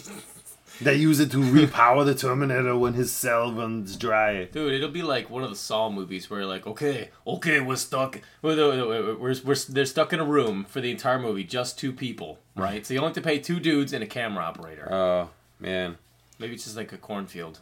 they 0.80 0.94
use 0.94 1.18
it 1.18 1.30
to 1.32 1.38
repower 1.38 2.04
the 2.04 2.14
Terminator 2.14 2.76
when 2.76 2.94
his 2.94 3.10
cell 3.10 3.52
runs 3.52 3.96
dry. 3.96 4.44
Dude, 4.44 4.74
it'll 4.74 4.90
be 4.90 5.02
like 5.02 5.28
one 5.30 5.42
of 5.42 5.50
the 5.50 5.56
Saw 5.56 5.90
movies 5.90 6.30
where 6.30 6.44
like, 6.46 6.66
okay, 6.66 7.10
okay, 7.26 7.60
we're 7.60 7.76
stuck. 7.76 8.20
We're, 8.42 8.56
we're, 8.56 9.16
we're, 9.16 9.34
we're, 9.44 9.54
they're 9.68 9.86
stuck 9.86 10.12
in 10.12 10.20
a 10.20 10.24
room 10.24 10.64
for 10.64 10.80
the 10.80 10.90
entire 10.90 11.18
movie, 11.18 11.42
just 11.44 11.78
two 11.78 11.92
people, 11.92 12.38
right? 12.54 12.86
so 12.86 12.94
you 12.94 13.00
only 13.00 13.08
have 13.08 13.14
to 13.16 13.20
pay 13.22 13.38
two 13.38 13.58
dudes 13.58 13.92
and 13.92 14.04
a 14.04 14.06
camera 14.06 14.44
operator. 14.44 14.92
oh 14.92 15.30
man, 15.58 15.96
Maybe 16.38 16.54
it's 16.54 16.64
just 16.64 16.76
like 16.76 16.92
a 16.92 16.98
cornfield. 16.98 17.58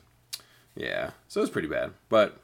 yeah. 0.74 1.10
So 1.28 1.40
it 1.40 1.44
was 1.44 1.50
pretty 1.50 1.68
bad, 1.68 1.92
but 2.10 2.38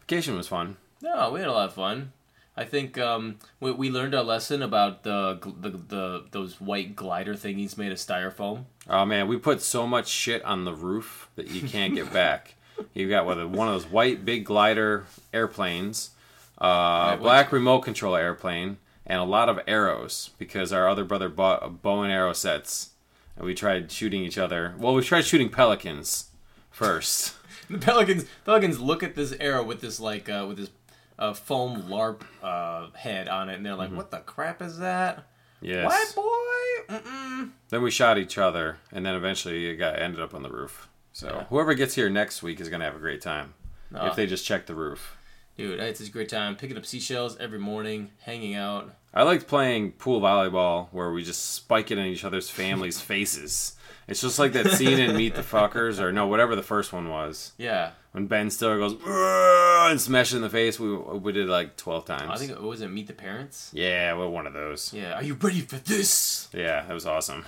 vacation 0.00 0.36
was 0.36 0.48
fun. 0.48 0.76
No, 1.00 1.30
we 1.30 1.38
had 1.38 1.48
a 1.48 1.52
lot 1.52 1.68
of 1.68 1.74
fun. 1.74 2.12
I 2.60 2.66
think 2.66 2.98
um, 2.98 3.38
we, 3.58 3.72
we 3.72 3.90
learned 3.90 4.12
a 4.12 4.22
lesson 4.22 4.60
about 4.60 5.02
the, 5.02 5.38
the 5.62 5.70
the 5.70 6.24
those 6.30 6.60
white 6.60 6.94
glider 6.94 7.32
thingies 7.32 7.78
made 7.78 7.90
of 7.90 7.96
styrofoam. 7.96 8.64
Oh 8.86 9.06
man, 9.06 9.28
we 9.28 9.38
put 9.38 9.62
so 9.62 9.86
much 9.86 10.08
shit 10.08 10.44
on 10.44 10.66
the 10.66 10.74
roof 10.74 11.30
that 11.36 11.48
you 11.48 11.66
can't 11.66 11.94
get 11.94 12.12
back. 12.12 12.56
You 12.92 13.08
got 13.08 13.24
whether 13.24 13.48
one 13.48 13.68
of 13.68 13.72
those 13.72 13.90
white 13.90 14.26
big 14.26 14.44
glider 14.44 15.06
airplanes, 15.32 16.10
uh, 16.58 17.16
black 17.16 17.50
remote 17.50 17.80
control 17.80 18.14
airplane, 18.14 18.76
and 19.06 19.20
a 19.20 19.24
lot 19.24 19.48
of 19.48 19.58
arrows 19.66 20.28
because 20.36 20.70
our 20.70 20.86
other 20.86 21.04
brother 21.04 21.30
bought 21.30 21.64
a 21.64 21.70
bow 21.70 22.02
and 22.02 22.12
arrow 22.12 22.34
sets, 22.34 22.90
and 23.36 23.46
we 23.46 23.54
tried 23.54 23.90
shooting 23.90 24.22
each 24.22 24.36
other. 24.36 24.74
Well, 24.76 24.92
we 24.92 25.02
tried 25.02 25.24
shooting 25.24 25.48
pelicans 25.48 26.28
first. 26.70 27.36
The 27.70 27.78
pelicans 27.78 28.24
pelicans 28.44 28.80
look 28.80 29.04
at 29.04 29.14
this 29.14 29.32
arrow 29.38 29.62
with 29.62 29.80
this 29.80 30.00
like 30.00 30.28
uh, 30.28 30.44
with 30.48 30.56
this 30.56 30.70
uh, 31.20 31.32
foam 31.34 31.82
larp 31.84 32.22
uh, 32.42 32.88
head 32.96 33.28
on 33.28 33.48
it, 33.48 33.54
and 33.56 33.64
they're 33.64 33.76
like, 33.76 33.92
"What 33.92 34.10
the 34.10 34.18
crap 34.18 34.60
is 34.62 34.78
that?" 34.78 35.24
Yes. 35.60 35.84
What 35.86 36.14
boy? 36.16 36.94
Mm-mm. 36.96 37.50
Then 37.68 37.82
we 37.82 37.90
shot 37.90 38.18
each 38.18 38.38
other, 38.38 38.78
and 38.90 39.04
then 39.06 39.14
eventually 39.14 39.66
it 39.66 39.76
got 39.76 39.98
ended 40.00 40.20
up 40.20 40.34
on 40.34 40.42
the 40.42 40.48
roof. 40.50 40.88
So 41.12 41.26
Yeah. 41.28 41.44
whoever 41.44 41.74
gets 41.74 41.94
here 41.94 42.08
next 42.08 42.42
week 42.42 42.60
is 42.60 42.68
gonna 42.68 42.84
have 42.84 42.96
a 42.96 43.00
great 43.00 43.20
time 43.20 43.54
Oh, 43.94 44.06
if 44.06 44.16
they 44.16 44.26
just 44.26 44.46
check 44.46 44.66
the 44.66 44.74
roof. 44.74 45.16
dude, 45.56 45.78
it's 45.78 46.00
a 46.00 46.08
great 46.10 46.28
time 46.30 46.56
picking 46.56 46.76
up 46.78 46.86
seashells 46.86 47.36
every 47.38 47.58
morning, 47.58 48.10
hanging 48.22 48.54
out. 48.54 48.94
I 49.12 49.24
liked 49.24 49.46
playing 49.46 49.92
pool 49.92 50.20
volleyball 50.20 50.88
where 50.92 51.10
we 51.12 51.22
just 51.22 51.50
spike 51.54 51.90
it 51.90 51.98
in 51.98 52.06
each 52.06 52.24
other's 52.24 52.48
families' 52.48 53.00
faces. 53.12 53.76
It's 54.08 54.20
just 54.20 54.38
like 54.38 54.52
that 54.54 54.68
scene 54.72 54.98
in 54.98 55.16
Meet 55.16 55.36
the 55.36 55.42
Fuckers, 55.42 56.00
or 56.00 56.10
no, 56.12 56.26
whatever 56.26 56.56
the 56.56 56.62
first 56.64 56.92
one 56.92 57.08
was, 57.08 57.52
Yeah, 57.58 57.92
when 58.12 58.26
Ben 58.26 58.50
Stiller 58.50 58.78
goes 58.78 58.96
and 59.06 60.00
smashes 60.00 60.34
in 60.34 60.42
the 60.42 60.50
face. 60.50 60.80
We 60.80 60.94
we 60.96 61.32
did 61.32 61.46
it 61.46 61.50
like 61.50 61.76
twelve 61.76 62.04
times. 62.06 62.30
I 62.30 62.36
think 62.36 62.50
it 62.50 62.60
was 62.60 62.80
it 62.82 62.88
Meet 62.88 63.06
the 63.06 63.12
Parents. 63.12 63.70
yeah, 63.72 64.12
well, 64.14 64.30
one 64.30 64.46
of 64.48 64.52
those. 64.52 64.92
Yeah, 64.92 65.14
are 65.14 65.22
you 65.22 65.34
ready 65.34 65.60
for 65.60 65.76
this? 65.76 66.48
Yeah, 66.52 66.84
that 66.86 66.92
was 66.94 67.06
awesome. 67.06 67.44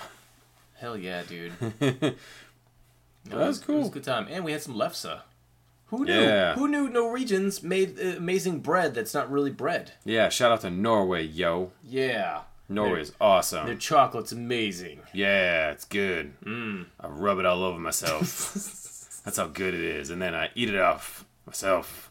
Hell 0.75 0.97
yeah, 0.97 1.23
dude. 1.23 1.53
That 3.25 3.39
was 3.39 3.61
It 3.61 3.67
cool. 3.67 3.79
was 3.79 3.89
a 3.89 3.93
good 3.93 4.05
time, 4.05 4.27
and 4.31 4.45
we 4.45 4.51
had 4.53 4.63
some 4.63 4.75
lefse. 4.75 5.21
Who 5.87 6.05
knew? 6.05 6.13
Yeah. 6.13 6.55
Who 6.55 6.67
knew 6.69 6.89
Norwegians 6.89 7.63
made 7.63 7.97
uh, 8.01 8.17
amazing 8.17 8.61
bread 8.61 8.95
that's 8.95 9.15
not 9.15 9.31
really 9.31 9.51
bread? 9.53 9.93
Yeah, 10.05 10.29
shout 10.29 10.51
out 10.51 10.63
to 10.63 10.71
Norway, 10.71 11.23
yo. 11.25 11.71
Yeah. 11.85 12.41
Norway 12.75 13.03
is 13.03 13.13
awesome. 13.21 13.67
Their 13.67 13.77
chocolate's 13.77 14.33
amazing. 14.33 15.01
Yeah, 15.13 15.71
it's 15.71 15.85
good. 15.85 16.33
Mm. 16.45 16.87
I 17.01 17.09
rub 17.09 17.39
it 17.39 17.47
all 17.47 17.63
over 17.63 17.79
myself. 17.79 18.29
That's 19.25 19.37
how 19.37 19.47
good 19.47 19.75
it 19.75 19.81
is, 19.81 20.11
and 20.11 20.21
then 20.21 20.35
I 20.35 20.51
eat 20.55 20.69
it 20.69 20.81
off 20.81 21.25
myself. 21.47 22.11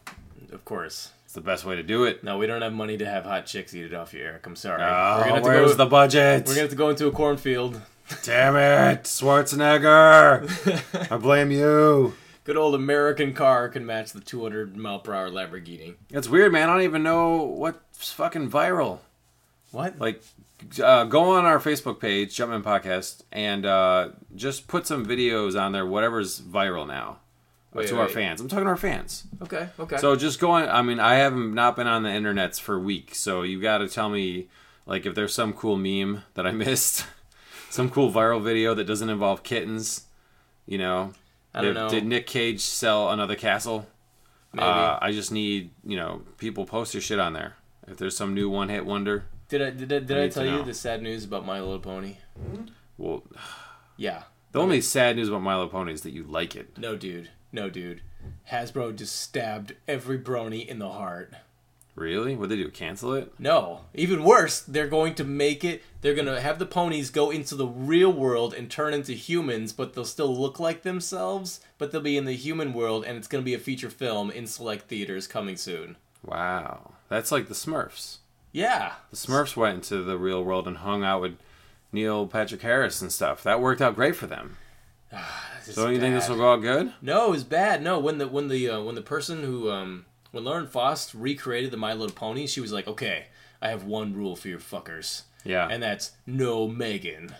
Of 0.50 0.64
course. 0.64 1.10
It's 1.24 1.34
the 1.34 1.40
best 1.40 1.64
way 1.64 1.76
to 1.76 1.82
do 1.82 2.04
it. 2.04 2.22
No, 2.22 2.38
we 2.38 2.46
don't 2.46 2.62
have 2.62 2.72
money 2.72 2.96
to 2.98 3.06
have 3.06 3.24
hot 3.24 3.46
chicks 3.46 3.74
eat 3.74 3.86
it 3.86 3.94
off 3.94 4.12
you, 4.12 4.22
Eric. 4.22 4.46
I'm 4.46 4.56
sorry. 4.56 4.82
Oh, 4.82 4.86
we're 4.86 5.24
gonna 5.24 5.34
have 5.34 5.42
to 5.42 5.48
where's 5.48 5.70
go. 5.70 5.76
the 5.76 5.86
budget? 5.86 6.46
We're 6.46 6.52
gonna 6.52 6.60
have 6.60 6.70
to 6.70 6.76
go 6.76 6.90
into 6.90 7.06
a 7.06 7.10
cornfield. 7.10 7.80
Damn 8.22 8.56
it, 8.56 9.04
Schwarzenegger! 9.04 11.06
I 11.10 11.16
blame 11.16 11.50
you. 11.50 12.14
Good 12.44 12.56
old 12.56 12.74
American 12.74 13.32
car 13.32 13.68
can 13.68 13.86
match 13.86 14.12
the 14.12 14.20
200 14.20 14.76
mile 14.76 14.98
per 14.98 15.14
hour 15.14 15.30
Lamborghini. 15.30 15.94
It's 16.10 16.28
weird, 16.28 16.52
man. 16.52 16.68
I 16.68 16.74
don't 16.74 16.82
even 16.82 17.02
know 17.02 17.36
what's 17.36 18.12
fucking 18.12 18.50
viral. 18.50 18.98
What? 19.72 19.98
Like, 19.98 20.22
uh, 20.82 21.04
go 21.04 21.32
on 21.32 21.44
our 21.44 21.58
Facebook 21.58 21.98
page, 21.98 22.36
Jumpman 22.36 22.62
Podcast, 22.62 23.22
and 23.32 23.66
uh, 23.66 24.10
just 24.36 24.68
put 24.68 24.86
some 24.86 25.04
videos 25.04 25.60
on 25.60 25.72
there, 25.72 25.84
whatever's 25.84 26.40
viral 26.40 26.86
now. 26.86 27.18
Wait, 27.74 27.88
to 27.88 27.98
our 27.98 28.08
fans. 28.08 28.40
I'm 28.40 28.48
talking 28.48 28.64
to 28.64 28.70
our 28.70 28.76
fans. 28.76 29.24
Okay. 29.40 29.68
Okay. 29.80 29.96
So 29.96 30.14
just 30.14 30.38
go 30.38 30.50
on. 30.50 30.68
I 30.68 30.82
mean, 30.82 31.00
I 31.00 31.14
haven't 31.14 31.54
not 31.54 31.74
been 31.74 31.86
on 31.86 32.02
the 32.02 32.10
internets 32.10 32.60
for 32.60 32.78
weeks, 32.78 33.18
so 33.18 33.42
you 33.42 33.62
got 33.62 33.78
to 33.78 33.88
tell 33.88 34.10
me, 34.10 34.48
like, 34.84 35.06
if 35.06 35.14
there's 35.14 35.32
some 35.32 35.54
cool 35.54 35.76
meme 35.78 36.22
that 36.34 36.46
I 36.46 36.50
missed, 36.52 37.06
some 37.70 37.88
cool 37.88 38.12
viral 38.12 38.42
video 38.42 38.74
that 38.74 38.84
doesn't 38.84 39.08
involve 39.08 39.42
kittens. 39.42 40.04
You 40.66 40.78
know, 40.78 41.12
I 41.54 41.62
don't 41.62 41.74
did, 41.74 41.80
know. 41.80 41.88
did 41.88 42.06
Nick 42.06 42.26
Cage 42.26 42.60
sell 42.60 43.10
another 43.10 43.36
castle? 43.36 43.86
Maybe. 44.52 44.64
Uh, 44.64 44.98
I 45.00 45.12
just 45.12 45.32
need 45.32 45.70
you 45.82 45.96
know 45.96 46.22
people 46.36 46.66
post 46.66 46.92
your 46.92 47.00
shit 47.00 47.18
on 47.18 47.32
there. 47.32 47.56
If 47.88 47.96
there's 47.96 48.16
some 48.16 48.34
new 48.34 48.50
one 48.50 48.68
hit 48.68 48.84
wonder, 48.84 49.24
did 49.52 49.60
I 49.60 49.70
did 49.70 49.92
I, 49.92 49.98
did 49.98 50.18
I 50.18 50.24
I, 50.24 50.28
tell 50.28 50.46
you 50.46 50.62
the 50.64 50.72
sad 50.72 51.02
news 51.02 51.24
about 51.24 51.44
My 51.44 51.60
Little 51.60 51.78
Pony? 51.78 52.16
Hmm? 52.40 52.62
well, 52.96 53.22
Yeah. 53.98 54.22
the 54.52 54.60
only 54.60 54.80
sad 54.80 55.16
news 55.16 55.28
about 55.28 55.42
My 55.42 55.54
Little 55.54 55.68
Pony 55.68 55.92
is 55.92 56.00
that 56.02 56.12
you 56.12 56.24
like 56.24 56.56
it. 56.56 56.78
No, 56.78 56.96
dude. 56.96 57.28
No, 57.52 57.68
dude. 57.68 58.00
Hasbro 58.50 58.96
just 58.96 59.14
stabbed 59.20 59.74
every 59.86 60.18
brony 60.18 60.66
in 60.66 60.78
the 60.78 60.88
heart. 60.88 61.34
Really? 61.94 62.34
What 62.34 62.48
did 62.48 62.58
they 62.58 62.62
do? 62.62 62.70
Cancel 62.70 63.12
it? 63.12 63.34
No, 63.38 63.82
even 63.92 64.24
worse, 64.24 64.60
they're 64.60 64.88
going 64.88 65.14
to 65.16 65.24
make 65.24 65.62
it. 65.62 65.82
They're 66.00 66.14
going 66.14 66.24
to 66.26 66.40
have 66.40 66.58
the 66.58 66.64
ponies 66.64 67.10
go 67.10 67.30
into 67.30 67.54
the 67.54 67.66
real 67.66 68.10
world 68.10 68.54
and 68.54 68.70
turn 68.70 68.94
into 68.94 69.12
humans, 69.12 69.74
but 69.74 69.92
they'll 69.92 70.06
still 70.06 70.34
look 70.34 70.58
like 70.58 70.80
themselves, 70.82 71.60
but 71.76 71.92
they'll 71.92 72.00
be 72.00 72.16
in 72.16 72.24
the 72.24 72.32
human 72.32 72.72
world, 72.72 73.04
and 73.04 73.18
it's 73.18 73.28
going 73.28 73.42
to 73.42 73.50
be 73.50 73.52
a 73.52 73.58
feature 73.58 73.90
film 73.90 74.30
in 74.30 74.46
select 74.46 74.88
theaters 74.88 75.26
coming 75.26 75.58
soon. 75.58 75.96
Wow, 76.24 76.92
that's 77.10 77.30
like 77.30 77.48
the 77.48 77.54
Smurfs. 77.54 78.18
Yeah. 78.52 78.92
The 79.10 79.16
Smurfs 79.16 79.56
went 79.56 79.76
into 79.76 80.02
the 80.02 80.18
real 80.18 80.44
world 80.44 80.68
and 80.68 80.78
hung 80.78 81.02
out 81.04 81.20
with 81.22 81.36
Neil 81.90 82.26
Patrick 82.26 82.62
Harris 82.62 83.00
and 83.02 83.12
stuff. 83.12 83.42
That 83.42 83.60
worked 83.60 83.80
out 83.80 83.94
great 83.96 84.16
for 84.16 84.26
them. 84.26 84.56
This 85.64 85.76
So 85.76 85.86
is 85.86 85.94
you 85.94 86.00
think 86.00 86.14
this 86.16 86.28
will 86.28 86.36
go 86.38 86.54
out 86.54 86.60
good? 86.62 86.92
No, 87.00 87.28
it 87.28 87.30
was 87.30 87.44
bad. 87.44 87.82
No, 87.84 88.00
when 88.00 88.18
the 88.18 88.26
when 88.26 88.48
the 88.48 88.68
uh, 88.68 88.80
when 88.82 88.96
the 88.96 89.00
person 89.00 89.44
who 89.44 89.70
um 89.70 90.06
when 90.32 90.42
Lauren 90.42 90.66
Faust 90.66 91.14
recreated 91.14 91.70
the 91.70 91.76
My 91.76 91.92
Little 91.92 92.14
Pony, 92.16 92.48
she 92.48 92.60
was 92.60 92.72
like, 92.72 92.88
"Okay, 92.88 93.26
I 93.60 93.68
have 93.68 93.84
one 93.84 94.12
rule 94.12 94.34
for 94.34 94.48
your 94.48 94.58
fuckers, 94.58 95.22
Yeah. 95.44 95.68
and 95.70 95.80
that's 95.80 96.12
no 96.26 96.66
Megan." 96.66 97.36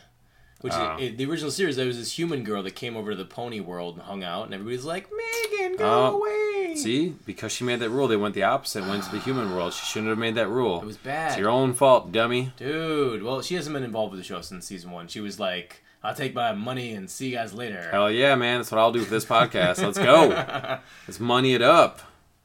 Which 0.62 0.72
Oh. 0.74 0.96
in 0.98 1.16
the 1.16 1.26
original 1.26 1.50
series, 1.50 1.76
there 1.76 1.86
was 1.86 1.98
this 1.98 2.16
human 2.18 2.42
girl 2.44 2.62
that 2.62 2.74
came 2.74 2.96
over 2.96 3.10
to 3.10 3.16
the 3.16 3.24
pony 3.24 3.60
world 3.60 3.96
and 3.96 4.04
hung 4.04 4.24
out, 4.24 4.44
and 4.46 4.54
everybody's 4.54 4.84
like, 4.84 5.08
"Megan, 5.10 5.76
go 5.76 5.84
Oh, 5.84 6.16
away." 6.16 6.74
See, 6.76 7.14
because 7.26 7.52
she 7.52 7.64
made 7.64 7.80
that 7.80 7.90
rule, 7.90 8.08
they 8.08 8.16
went 8.16 8.34
the 8.34 8.44
opposite, 8.44 8.86
went 8.86 9.02
to 9.04 9.10
the 9.10 9.18
human 9.18 9.54
world. 9.54 9.74
She 9.74 9.84
shouldn't 9.84 10.08
have 10.08 10.18
made 10.18 10.36
that 10.36 10.48
rule. 10.48 10.80
it 10.80 10.86
was 10.86 10.96
bad, 10.96 11.32
It's 11.32 11.38
your 11.38 11.50
own 11.50 11.74
fault, 11.74 12.10
dummy. 12.12 12.52
dude. 12.56 13.22
Well, 13.22 13.42
she 13.42 13.54
hasn't 13.56 13.74
been 13.74 13.82
involved 13.84 14.12
with 14.12 14.20
the 14.20 14.24
show 14.26 14.40
since 14.40 14.66
season 14.66 14.90
one. 14.90 15.08
She 15.08 15.20
was 15.20 15.38
like, 15.38 15.82
"I'll 16.02 16.14
take 16.14 16.34
my 16.34 16.52
money 16.52 16.92
and 16.94 17.10
see 17.10 17.28
you 17.30 17.36
guys 17.36 17.52
later." 17.52 17.88
Hell 17.90 18.10
yeah, 18.10 18.34
man. 18.36 18.58
That's 18.60 18.70
what 18.70 18.78
I'll 18.78 18.92
do 18.92 19.02
for 19.04 19.10
this 19.10 19.24
podcast. 19.26 19.82
Let's 19.82 19.98
go. 19.98 20.28
Let's 21.08 21.20
money 21.20 21.54
it 21.54 21.62
up. 21.62 22.00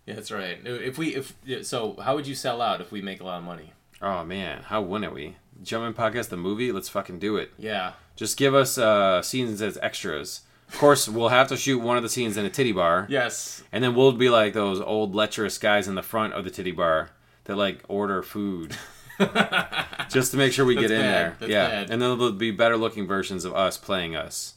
Yeah, 0.08 0.15
that's 0.15 0.32
right. 0.32 0.58
If 0.65 0.97
we 0.97 1.15
if 1.15 1.34
so, 1.65 1.97
how 2.03 2.15
would 2.15 2.25
you 2.27 2.36
sell 2.36 2.62
out 2.62 2.82
if 2.82 2.91
we 2.91 3.01
make 3.01 3.21
a 3.21 3.23
lot 3.25 3.38
of 3.38 3.43
money? 3.43 3.73
Oh, 4.01 4.23
man. 4.23 4.62
How 4.63 4.82
wouldn't 4.82 5.13
we? 5.13 5.36
Jumpin' 5.63 5.93
Podcast, 5.93 6.29
the 6.29 6.37
movie? 6.37 6.71
Let's 6.71 6.89
fucking 6.89 7.19
do 7.19 7.37
it. 7.37 7.51
Yeah. 7.57 7.93
Just 8.15 8.37
give 8.37 8.53
us 8.55 8.77
uh, 8.77 9.21
scenes 9.21 9.61
as 9.61 9.77
extras. 9.81 10.41
Of 10.69 10.77
course, 10.79 11.07
we'll 11.07 11.29
have 11.29 11.47
to 11.49 11.57
shoot 11.57 11.79
one 11.79 11.95
of 11.97 12.03
the 12.03 12.09
scenes 12.09 12.35
in 12.35 12.45
a 12.45 12.49
titty 12.49 12.71
bar. 12.73 13.05
Yes. 13.09 13.63
And 13.71 13.83
then 13.83 13.95
we'll 13.95 14.11
be 14.11 14.29
like 14.29 14.53
those 14.53 14.81
old 14.81 15.15
lecherous 15.15 15.57
guys 15.57 15.87
in 15.87 15.95
the 15.95 16.03
front 16.03 16.33
of 16.33 16.43
the 16.43 16.49
titty 16.51 16.71
bar 16.71 17.09
that 17.45 17.55
like 17.55 17.83
order 17.87 18.21
food 18.21 18.75
just 20.09 20.31
to 20.31 20.37
make 20.37 20.51
sure 20.53 20.65
we 20.65 20.75
That's 20.75 20.87
get 20.89 20.91
in 20.95 21.01
bad. 21.01 21.11
there. 21.13 21.35
That's 21.39 21.51
yeah, 21.51 21.67
bad. 21.69 21.89
and 21.89 22.01
then 22.01 22.17
there'll 22.17 22.31
be 22.33 22.51
better 22.51 22.77
looking 22.77 23.07
versions 23.07 23.45
of 23.45 23.53
us 23.55 23.77
playing 23.77 24.15
us. 24.15 24.55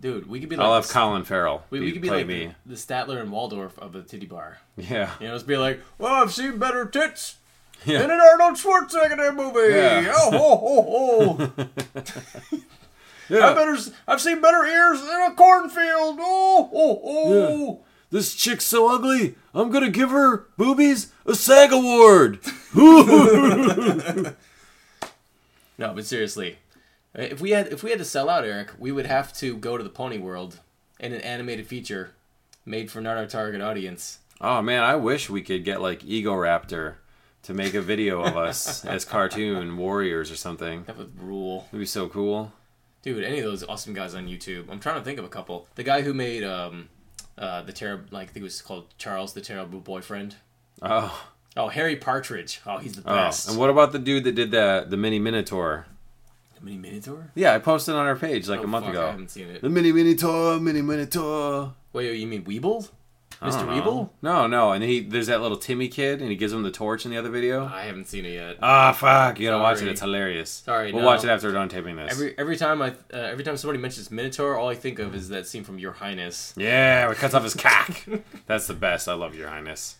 Dude, 0.00 0.26
we 0.28 0.40
could 0.40 0.48
be 0.48 0.56
like 0.56 0.64
I'll 0.66 0.74
have 0.74 0.88
Colin 0.88 1.24
Farrell. 1.24 1.64
We, 1.70 1.80
we 1.80 1.92
could 1.92 2.02
be 2.02 2.10
like 2.10 2.26
me. 2.26 2.52
the 2.66 2.74
Statler 2.74 3.20
and 3.20 3.30
Waldorf 3.32 3.78
of 3.78 3.92
the 3.92 4.02
titty 4.02 4.26
bar. 4.26 4.58
Yeah, 4.76 5.10
You 5.20 5.28
know, 5.28 5.34
just 5.34 5.46
be 5.46 5.56
like, 5.56 5.80
"Well, 5.98 6.12
I've 6.12 6.32
seen 6.32 6.58
better 6.58 6.84
tits 6.84 7.36
Yeah. 7.84 7.98
than 8.00 8.10
an 8.12 8.20
Arnold 8.20 8.58
Schwarzenegger 8.58 9.34
movie. 9.34 9.74
Yeah. 9.74 10.12
Oh, 10.16 10.30
ho, 10.30 10.56
ho, 10.56 10.82
ho. 11.36 11.52
I 11.96 12.58
yeah. 13.28 13.54
better, 13.54 13.72
s- 13.74 13.90
I've 14.08 14.20
seen 14.20 14.40
better 14.40 14.64
ears 14.64 15.00
in 15.02 15.08
a 15.32 15.34
cornfield. 15.34 16.18
Oh, 16.20 16.70
oh, 16.72 17.00
oh. 17.04 17.84
This 18.10 18.34
chick's 18.34 18.64
so 18.66 18.88
ugly. 18.94 19.34
I'm 19.54 19.70
gonna 19.70 19.90
give 19.90 20.10
her 20.10 20.46
boobies 20.56 21.12
a 21.26 21.34
SAG 21.34 21.72
award. 21.72 22.38
No, 25.76 25.92
but 25.92 26.06
seriously, 26.06 26.58
if 27.14 27.40
we 27.40 27.50
had 27.50 27.66
if 27.72 27.82
we 27.82 27.90
had 27.90 27.98
to 27.98 28.04
sell 28.04 28.28
out 28.30 28.44
Eric, 28.44 28.70
we 28.78 28.92
would 28.92 29.06
have 29.06 29.32
to 29.38 29.56
go 29.56 29.76
to 29.76 29.82
the 29.82 29.90
Pony 29.90 30.18
World 30.18 30.60
in 31.00 31.12
an 31.12 31.20
animated 31.22 31.66
feature 31.66 32.12
made 32.64 32.90
for 32.92 33.00
not 33.00 33.16
our 33.16 33.26
target 33.26 33.60
audience. 33.60 34.20
Oh 34.40 34.62
man, 34.62 34.84
I 34.84 34.94
wish 34.96 35.28
we 35.28 35.42
could 35.42 35.64
get 35.64 35.80
like 35.82 36.02
Egoraptor 36.02 36.94
to 37.44 37.54
make 37.54 37.74
a 37.74 37.80
video 37.82 38.22
of 38.22 38.36
us 38.36 38.84
as 38.86 39.04
cartoon 39.04 39.76
warriors 39.76 40.30
or 40.30 40.36
something. 40.36 40.84
That 40.84 40.98
would 40.98 41.18
rule, 41.20 41.62
That'd 41.66 41.80
be 41.80 41.86
so 41.86 42.08
cool. 42.08 42.52
dude. 43.02 43.24
Any 43.24 43.38
of 43.38 43.44
those 43.44 43.64
awesome 43.64 43.94
guys 43.94 44.14
on 44.14 44.26
YouTube. 44.26 44.70
I'm 44.70 44.80
trying 44.80 44.96
to 44.96 45.02
think 45.04 45.18
of 45.18 45.24
a 45.24 45.28
couple. 45.28 45.66
The 45.76 45.82
guy 45.82 46.02
who 46.02 46.12
made 46.14 46.42
um, 46.44 46.88
uh, 47.38 47.62
the 47.62 47.72
terrible, 47.72 48.04
like 48.10 48.30
I 48.30 48.32
think 48.32 48.42
it 48.42 48.44
was 48.44 48.60
called 48.62 48.86
Charles 48.98 49.32
the 49.32 49.40
Terrible 49.40 49.80
Boyfriend. 49.80 50.36
Oh, 50.82 51.26
Oh, 51.56 51.68
Harry 51.68 51.94
Partridge. 51.94 52.60
Oh, 52.66 52.78
he's 52.78 52.94
the 52.96 53.02
oh. 53.08 53.14
best. 53.14 53.48
And 53.48 53.56
what 53.56 53.70
about 53.70 53.92
the 53.92 54.00
dude 54.00 54.24
that 54.24 54.34
did 54.34 54.50
the 54.50 54.86
the 54.88 54.96
mini 54.96 55.20
Minotaur? 55.20 55.86
The 56.58 56.64
mini 56.64 56.78
Minotaur? 56.78 57.30
Yeah, 57.36 57.54
I 57.54 57.60
posted 57.60 57.94
on 57.94 58.06
our 58.06 58.16
page 58.16 58.48
like 58.48 58.58
Oh, 58.60 58.64
a 58.64 58.66
month 58.66 58.86
fuck, 58.86 58.96
I 58.96 59.10
haven't 59.12 59.30
seen 59.30 59.48
it. 59.50 59.62
The 59.62 59.68
mini 59.68 59.92
minotaur, 59.92 60.58
mini 60.58 60.82
minotaur. 60.82 61.74
Wait, 61.92 62.16
you 62.18 62.26
mean 62.26 62.42
Weeble? 62.42 62.88
Mr. 63.42 63.66
know. 63.66 63.72
Weeble? 63.82 64.08
No, 64.22 64.46
no, 64.46 64.72
and 64.72 64.82
he 64.84 65.00
there's 65.00 65.26
that 65.26 65.40
little 65.40 65.56
Timmy 65.56 65.88
kid, 65.88 66.20
and 66.20 66.30
he 66.30 66.36
gives 66.36 66.52
him 66.52 66.62
the 66.62 66.70
torch 66.70 67.04
in 67.04 67.10
the 67.10 67.16
other 67.18 67.30
video. 67.30 67.66
I 67.66 67.82
haven't 67.82 68.06
seen 68.06 68.24
it 68.24 68.30
yet. 68.32 68.56
Ah, 68.62 68.92
fuck! 68.92 69.38
You 69.38 69.48
gotta 69.48 69.62
watch 69.62 69.82
it. 69.82 69.88
It's 69.88 70.00
hilarious. 70.00 70.50
Sorry, 70.50 70.92
we'll 70.92 71.02
no. 71.02 71.06
watch 71.08 71.24
it 71.24 71.28
after 71.30 71.48
we're 71.48 71.54
done 71.54 71.68
taping 71.68 71.96
this. 71.96 72.12
Every 72.12 72.38
every 72.38 72.56
time 72.56 72.80
I 72.80 72.90
uh, 73.12 73.16
every 73.16 73.44
time 73.44 73.56
somebody 73.56 73.78
mentions 73.78 74.10
Minotaur, 74.10 74.56
all 74.56 74.68
I 74.68 74.74
think 74.74 74.98
of 74.98 75.14
is 75.14 75.28
that 75.30 75.46
scene 75.46 75.64
from 75.64 75.78
Your 75.78 75.92
Highness. 75.92 76.54
yeah, 76.56 77.04
where 77.04 77.12
it 77.12 77.18
cuts 77.18 77.34
off 77.34 77.42
his 77.42 77.54
cock. 77.54 78.04
That's 78.46 78.66
the 78.66 78.74
best. 78.74 79.08
I 79.08 79.14
love 79.14 79.34
your 79.34 79.48
highness. 79.48 79.96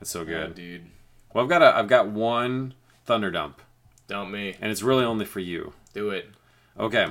It's 0.00 0.10
so 0.10 0.20
Oh, 0.20 0.24
good. 0.24 0.54
dude. 0.54 0.86
Well, 1.34 1.44
I've 1.44 1.50
got 1.50 1.62
a, 1.62 1.76
I've 1.76 1.88
got 1.88 2.08
one 2.08 2.74
thunder 3.04 3.30
dump, 3.30 3.60
Don't 4.06 4.30
me. 4.30 4.54
and 4.60 4.70
it's 4.70 4.82
really 4.82 5.04
only 5.04 5.24
for 5.24 5.40
you. 5.40 5.72
Do 5.92 6.10
it. 6.10 6.30
Okay, 6.78 7.06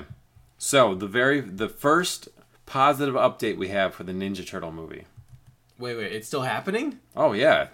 so 0.58 0.96
the 0.96 1.08
very 1.08 1.40
the 1.42 1.70
first 1.70 2.30
positive 2.66 3.16
update 3.16 3.58
we 3.58 3.68
have 3.70 3.94
for 3.94 4.04
the 4.04 4.12
Ninja 4.14 4.46
Turtle 4.48 4.72
movie. 4.72 5.06
Wait, 5.80 5.96
wait, 5.96 6.12
it's 6.12 6.28
still 6.28 6.42
happening? 6.42 7.00
Oh 7.16 7.34
yeah, 7.34 7.68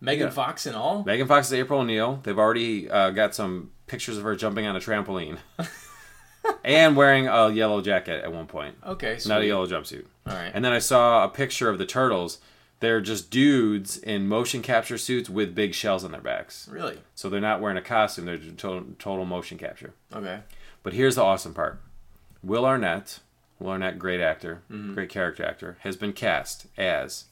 Megan 0.00 0.28
Yeah. 0.28 0.32
Fox 0.32 0.66
and 0.66 0.74
all? 0.76 1.04
Megan 1.04 1.26
Fox 1.26 1.48
is 1.48 1.52
April 1.54 1.80
O'Neil. 1.80 2.20
They've 2.22 2.38
already 2.38 2.90
uh, 2.90 3.10
got 3.10 3.34
some 3.34 3.70
pictures 3.86 4.16
of 4.16 4.24
her 4.24 4.36
jumping 4.36 4.66
on 4.66 4.76
a 4.76 4.80
trampoline 4.80 5.38
and 6.64 6.96
wearing 6.96 7.26
a 7.28 7.50
yellow 7.50 7.80
jacket 7.80 8.22
at 8.24 8.32
one 8.32 8.46
point, 8.46 8.76
Okay, 8.86 9.18
sweet. 9.18 9.28
not 9.30 9.42
a 9.42 9.46
yellow 9.46 9.66
jumpsuit. 9.66 10.06
All 10.26 10.34
right. 10.34 10.50
And 10.54 10.64
then 10.64 10.72
I 10.72 10.78
saw 10.78 11.24
a 11.24 11.28
picture 11.28 11.68
of 11.68 11.78
the 11.78 11.86
turtles. 11.86 12.38
They're 12.80 13.00
just 13.02 13.30
dudes 13.30 13.98
in 13.98 14.26
motion 14.26 14.62
capture 14.62 14.96
suits 14.96 15.28
with 15.28 15.54
big 15.54 15.74
shells 15.74 16.02
on 16.02 16.12
their 16.12 16.20
backs. 16.22 16.66
really? 16.72 16.98
So 17.14 17.28
they're 17.28 17.38
not 17.40 17.60
wearing 17.60 17.76
a 17.76 17.82
costume, 17.82 18.24
they're 18.24 18.38
just 18.38 18.56
total, 18.56 18.86
total 18.98 19.26
motion 19.26 19.58
capture. 19.58 19.92
Okay. 20.14 20.40
But 20.82 20.94
here's 20.94 21.16
the 21.16 21.22
awesome 21.22 21.52
part 21.52 21.78
Will 22.42 22.64
Arnett, 22.64 23.18
Will 23.58 23.70
Arnett, 23.70 23.98
great 23.98 24.20
actor, 24.22 24.62
Mm-hmm. 24.70 24.94
great 24.94 25.10
character 25.10 25.44
actor, 25.44 25.76
has 25.80 25.96
been 25.96 26.14
cast 26.14 26.66
as 26.78 27.24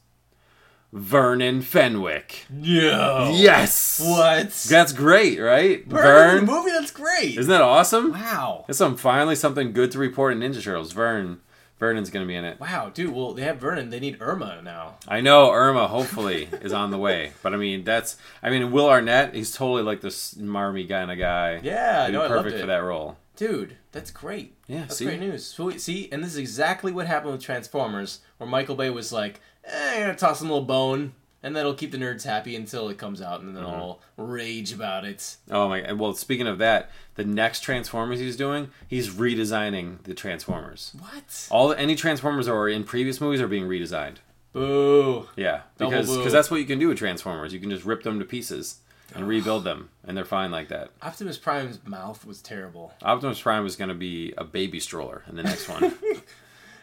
Vernon 0.93 1.61
Fenwick. 1.61 2.47
Yeah. 2.57 3.31
Yes! 3.33 4.01
What? 4.03 4.51
That's 4.69 4.93
great, 4.93 5.39
right? 5.39 5.87
Vern, 5.87 6.03
Vern. 6.03 6.47
the 6.47 6.53
movie? 6.53 6.71
That's 6.71 6.91
great. 6.91 7.37
Isn't 7.39 7.51
that 7.51 7.61
awesome? 7.61 8.13
wow. 8.13 8.65
That's 8.67 8.79
some 8.79 8.97
finally 8.97 9.35
something 9.35 9.73
good 9.73 9.91
to 9.93 9.99
report 9.99 10.33
in 10.33 10.41
Ninja 10.41 10.63
Turtles. 10.63 10.93
Vern. 10.93 11.41
Vernon's 11.79 12.11
gonna 12.11 12.27
be 12.27 12.35
in 12.35 12.45
it. 12.45 12.59
Wow, 12.59 12.91
dude. 12.93 13.15
Well, 13.15 13.35
they 13.35 13.43
have 13.43 13.59
Vernon. 13.59 13.91
They 13.91 14.01
need 14.01 14.17
Irma 14.21 14.61
now. 14.65 14.97
I 15.07 15.21
know 15.21 15.53
Irma 15.53 15.87
hopefully 15.87 16.49
is 16.63 16.73
on 16.73 16.91
the 16.91 16.99
way, 16.99 17.33
but 17.43 17.55
I 17.55 17.57
mean 17.57 17.85
that's 17.85 18.17
I 18.43 18.51
mean 18.51 18.73
Will 18.73 18.89
Arnett 18.89 19.33
he's 19.35 19.53
totally 19.55 19.83
like 19.83 20.01
this 20.01 20.35
smarmy 20.35 20.89
kind 20.89 21.13
of 21.13 21.19
guy. 21.19 21.61
Yeah, 21.63 22.01
I 22.03 22.07
He'd 22.07 22.13
be 22.13 22.13
know. 22.15 22.23
I 22.25 22.27
loved 22.29 22.33
perfect 22.43 22.57
it. 22.57 22.61
for 22.63 22.67
that 22.67 22.79
role. 22.83 23.17
Dude, 23.37 23.77
that's 23.93 24.11
great. 24.11 24.57
Yeah, 24.67 24.81
That's 24.81 24.97
see? 24.97 25.05
great 25.05 25.21
news. 25.21 25.45
So, 25.45 25.71
see, 25.71 26.09
and 26.11 26.25
this 26.25 26.33
is 26.33 26.39
exactly 26.39 26.91
what 26.91 27.07
happened 27.07 27.31
with 27.35 27.41
Transformers, 27.41 28.19
where 28.39 28.51
Michael 28.51 28.75
Bay 28.75 28.91
was 28.91 29.13
like, 29.13 29.41
eh, 29.69 29.95
I'm 29.97 30.01
gonna 30.03 30.15
toss 30.17 30.41
him 30.41 30.49
a 30.49 30.53
little 30.53 30.67
bone, 30.67 31.13
and 31.43 31.55
that'll 31.55 31.75
keep 31.75 31.93
the 31.93 31.99
nerds 31.99 32.25
happy 32.25 32.57
until 32.57 32.89
it 32.89 32.99
comes 32.99 33.21
out, 33.23 33.41
and 33.41 33.57
then 33.57 33.63
Mm-hmm. 33.65 33.75
I'll 33.75 34.01
rage 34.17 34.73
about 34.73 35.05
it. 35.05 35.37
Oh 35.51 35.69
my! 35.69 35.93
Well, 35.93 36.15
speaking 36.15 36.47
of 36.47 36.59
that, 36.59 36.91
the 37.15 37.25
next 37.25 37.61
Transformers 37.61 38.19
he's 38.21 38.37
doing, 38.37 38.71
he's 38.87 39.11
redesigning 39.11 40.03
the 40.05 40.15
Transformers. 40.15 40.95
What? 40.99 41.49
All 41.51 41.73
any 41.73 41.95
Transformers 41.95 42.47
that 42.47 42.53
were 42.55 42.69
in 42.69 42.85
previous 42.85 43.21
movies 43.21 43.41
are 43.41 43.49
being 43.49 43.65
redesigned. 43.69 44.17
Boo. 44.53 45.29
Yeah, 45.37 45.63
because 45.77 46.17
because 46.17 46.33
that's 46.33 46.51
what 46.51 46.59
you 46.61 46.67
can 46.67 46.79
do 46.79 46.89
with 46.89 46.99
Transformers. 46.99 47.53
You 47.53 47.61
can 47.61 47.71
just 47.71 47.85
rip 47.85 48.03
them 48.03 48.19
to 48.19 48.25
pieces 48.25 48.81
and 49.15 49.29
rebuild 49.29 49.65
them, 49.65 49.91
and 50.05 50.17
they're 50.17 50.25
fine 50.25 50.51
like 50.51 50.69
that. 50.69 50.91
Optimus 51.03 51.39
Prime's 51.39 51.79
mouth 51.87 52.25
was 52.27 52.41
terrible. 52.43 52.93
Optimus 53.03 53.41
Prime 53.41 53.67
is 53.67 53.77
going 53.77 53.89
to 53.91 53.95
be 53.95 54.33
a 54.39 54.45
baby 54.45 54.81
stroller 54.81 55.23
in 55.29 55.37
the 55.37 55.43
next 55.43 55.69
one. 55.69 55.95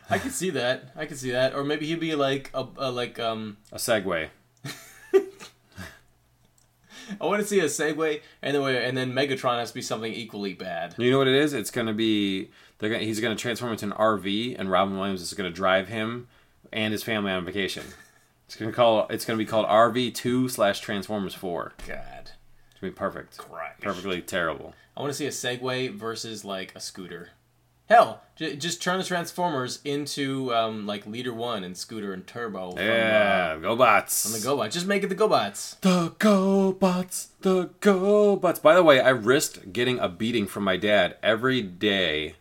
I 0.09 0.19
could 0.19 0.31
see 0.31 0.49
that. 0.51 0.91
I 0.95 1.05
could 1.05 1.17
see 1.17 1.31
that. 1.31 1.55
Or 1.55 1.63
maybe 1.63 1.85
he'd 1.87 1.99
be 1.99 2.15
like 2.15 2.51
a, 2.53 2.65
a 2.77 2.91
like 2.91 3.19
um. 3.19 3.57
a 3.71 3.77
Segway. 3.77 4.29
I 7.21 7.25
want 7.25 7.41
to 7.41 7.47
see 7.47 7.59
a 7.59 7.65
Segway, 7.65 8.21
and 8.41 8.55
then 8.55 8.63
and 8.63 8.97
then 8.97 9.13
Megatron 9.13 9.59
has 9.59 9.69
to 9.69 9.75
be 9.75 9.81
something 9.81 10.13
equally 10.13 10.53
bad. 10.53 10.95
You 10.97 11.11
know 11.11 11.17
what 11.17 11.27
it 11.27 11.35
is? 11.35 11.53
It's 11.53 11.71
going 11.71 11.87
to 11.87 11.93
be 11.93 12.49
they're 12.79 12.89
gonna, 12.89 13.03
he's 13.03 13.19
going 13.19 13.35
to 13.35 13.41
transform 13.41 13.71
into 13.71 13.85
an 13.85 13.91
RV, 13.91 14.55
and 14.59 14.69
Robin 14.69 14.97
Williams 14.97 15.21
is 15.21 15.33
going 15.33 15.49
to 15.49 15.55
drive 15.55 15.87
him 15.87 16.27
and 16.73 16.91
his 16.91 17.03
family 17.03 17.31
on 17.31 17.45
vacation. 17.45 17.83
It's 18.47 18.55
going 18.55 18.71
to 18.71 18.75
call 18.75 19.07
it's 19.09 19.25
going 19.25 19.37
to 19.37 19.43
be 19.43 19.49
called 19.49 19.67
RV 19.67 20.13
two 20.13 20.49
slash 20.49 20.79
Transformers 20.79 21.33
four. 21.33 21.73
God. 21.87 22.31
It's 22.71 22.79
going 22.79 22.91
to 22.91 22.95
be 22.95 22.97
perfect. 22.97 23.37
Christ. 23.37 23.81
Perfectly 23.81 24.21
terrible. 24.21 24.73
I 24.97 25.01
want 25.01 25.11
to 25.11 25.17
see 25.17 25.25
a 25.25 25.29
Segway 25.29 25.91
versus 25.93 26.45
like 26.45 26.73
a 26.75 26.79
scooter. 26.79 27.29
Hell, 27.87 28.21
j- 28.35 28.55
just 28.55 28.81
turn 28.81 28.97
the 28.97 29.03
Transformers 29.03 29.79
into 29.85 30.53
um, 30.53 30.87
like 30.87 31.05
Leader 31.05 31.33
One 31.33 31.63
and 31.63 31.77
Scooter 31.77 32.13
and 32.13 32.25
Turbo. 32.25 32.71
From, 32.71 32.79
Yeah, 32.83 33.57
GoBots. 33.61 34.25
uh, 34.25 34.29
from 34.29 34.41
the 34.41 34.63
GoBots. 34.63 34.71
Just 34.73 34.87
make 34.87 35.03
it 35.03 35.07
the 35.07 35.15
GoBots. 35.15 35.79
The 35.81 36.09
GoBots, 36.17 37.27
the 37.41 37.67
GoBots. 37.81 38.61
By 38.61 38.73
the 38.73 38.83
way, 38.83 38.99
I 38.99 39.09
risked 39.09 39.71
getting 39.71 39.99
a 39.99 40.09
beating 40.09 40.47
from 40.47 40.63
my 40.63 40.77
dad 40.77 41.17
every 41.21 41.61
day 41.61 42.35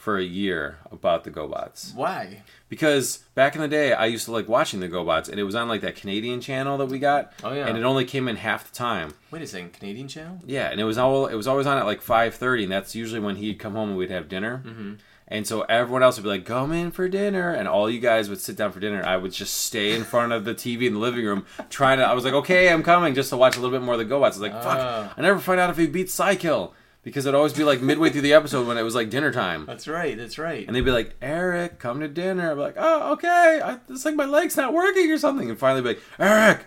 for 0.00 0.16
a 0.16 0.22
year 0.24 0.78
about 0.90 1.24
the 1.24 1.30
GoBots. 1.30 1.94
Why? 1.94 2.42
Because 2.70 3.18
back 3.34 3.54
in 3.54 3.60
the 3.60 3.68
day, 3.68 3.92
I 3.92 4.06
used 4.06 4.24
to 4.24 4.32
like 4.32 4.48
watching 4.48 4.80
the 4.80 4.88
GoBots, 4.88 5.28
and 5.28 5.38
it 5.38 5.42
was 5.42 5.54
on 5.54 5.68
like 5.68 5.82
that 5.82 5.94
Canadian 5.96 6.40
channel 6.40 6.78
that 6.78 6.86
we 6.86 6.98
got. 6.98 7.32
Oh, 7.44 7.52
yeah. 7.52 7.66
And 7.66 7.76
it 7.76 7.84
only 7.84 8.04
came 8.06 8.26
in 8.26 8.36
half 8.36 8.70
the 8.70 8.74
time. 8.74 9.12
Wait 9.30 9.42
a 9.42 9.46
second, 9.46 9.74
Canadian 9.74 10.08
channel? 10.08 10.40
Yeah, 10.46 10.70
and 10.70 10.80
it 10.80 10.84
was 10.84 10.96
all 10.96 11.26
it 11.26 11.34
was 11.34 11.46
always 11.46 11.66
on 11.66 11.76
at 11.78 11.84
like 11.84 12.00
five 12.00 12.34
thirty, 12.34 12.62
and 12.62 12.72
that's 12.72 12.94
usually 12.94 13.20
when 13.20 13.36
he'd 13.36 13.58
come 13.58 13.74
home 13.74 13.90
and 13.90 13.98
we'd 13.98 14.10
have 14.10 14.28
dinner. 14.28 14.62
Mm-hmm. 14.64 14.94
And 15.32 15.46
so 15.46 15.60
everyone 15.62 16.02
else 16.02 16.16
would 16.16 16.24
be 16.24 16.28
like, 16.28 16.44
"Come 16.44 16.72
in 16.72 16.90
for 16.90 17.08
dinner," 17.08 17.52
and 17.52 17.68
all 17.68 17.88
you 17.90 18.00
guys 18.00 18.28
would 18.28 18.40
sit 18.40 18.56
down 18.56 18.72
for 18.72 18.80
dinner. 18.80 19.02
I 19.04 19.16
would 19.16 19.32
just 19.32 19.54
stay 19.58 19.94
in 19.94 20.02
front 20.02 20.32
of 20.32 20.44
the 20.44 20.54
TV 20.54 20.86
in 20.88 20.94
the 20.94 20.98
living 20.98 21.24
room, 21.24 21.46
trying 21.68 21.98
to. 21.98 22.04
I 22.04 22.14
was 22.14 22.24
like, 22.24 22.34
"Okay, 22.34 22.68
I'm 22.72 22.82
coming," 22.82 23.14
just 23.14 23.30
to 23.30 23.36
watch 23.36 23.56
a 23.56 23.60
little 23.60 23.78
bit 23.78 23.84
more 23.84 23.94
of 23.94 24.00
the 24.00 24.06
GoBots. 24.12 24.22
I 24.24 24.28
was 24.28 24.40
like, 24.40 24.54
Ah. 24.54 24.60
"Fuck!" 25.08 25.18
I 25.18 25.22
never 25.22 25.38
find 25.38 25.60
out 25.60 25.70
if 25.70 25.76
he 25.76 25.86
beats 25.86 26.12
Cy-Kill 26.14 26.74
because 27.02 27.26
it'd 27.26 27.34
always 27.34 27.52
be 27.52 27.64
like 27.64 27.80
midway 27.80 28.10
through 28.10 28.20
the 28.22 28.32
episode 28.32 28.66
when 28.66 28.76
it 28.76 28.82
was 28.82 28.94
like 28.94 29.10
dinner 29.10 29.32
time. 29.32 29.64
That's 29.66 29.88
right. 29.88 30.16
That's 30.16 30.38
right. 30.38 30.66
And 30.66 30.76
they'd 30.76 30.82
be 30.82 30.90
like, 30.90 31.16
Eric, 31.22 31.78
come 31.78 32.00
to 32.00 32.08
dinner. 32.08 32.52
I'm 32.52 32.58
like, 32.58 32.74
oh, 32.76 33.12
okay. 33.12 33.60
I, 33.64 33.78
it's 33.88 34.04
like 34.04 34.14
my 34.14 34.26
leg's 34.26 34.56
not 34.56 34.74
working 34.74 35.10
or 35.10 35.18
something. 35.18 35.48
And 35.48 35.58
finally 35.58 35.82
be 35.82 35.88
like, 35.88 36.02
Eric, 36.18 36.66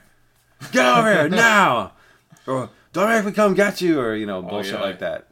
get 0.72 0.86
over 0.86 1.14
here 1.14 1.30
now. 1.30 1.94
Or 2.46 2.70
don't 2.92 3.08
make 3.08 3.24
me 3.24 3.32
come 3.32 3.54
get 3.54 3.80
you. 3.80 4.02
Or, 4.02 4.14
you 4.16 4.26
know, 4.26 4.40
oh, 4.40 4.42
bullshit 4.42 4.74
yeah. 4.74 4.82
like 4.82 5.00
that. 5.00 5.30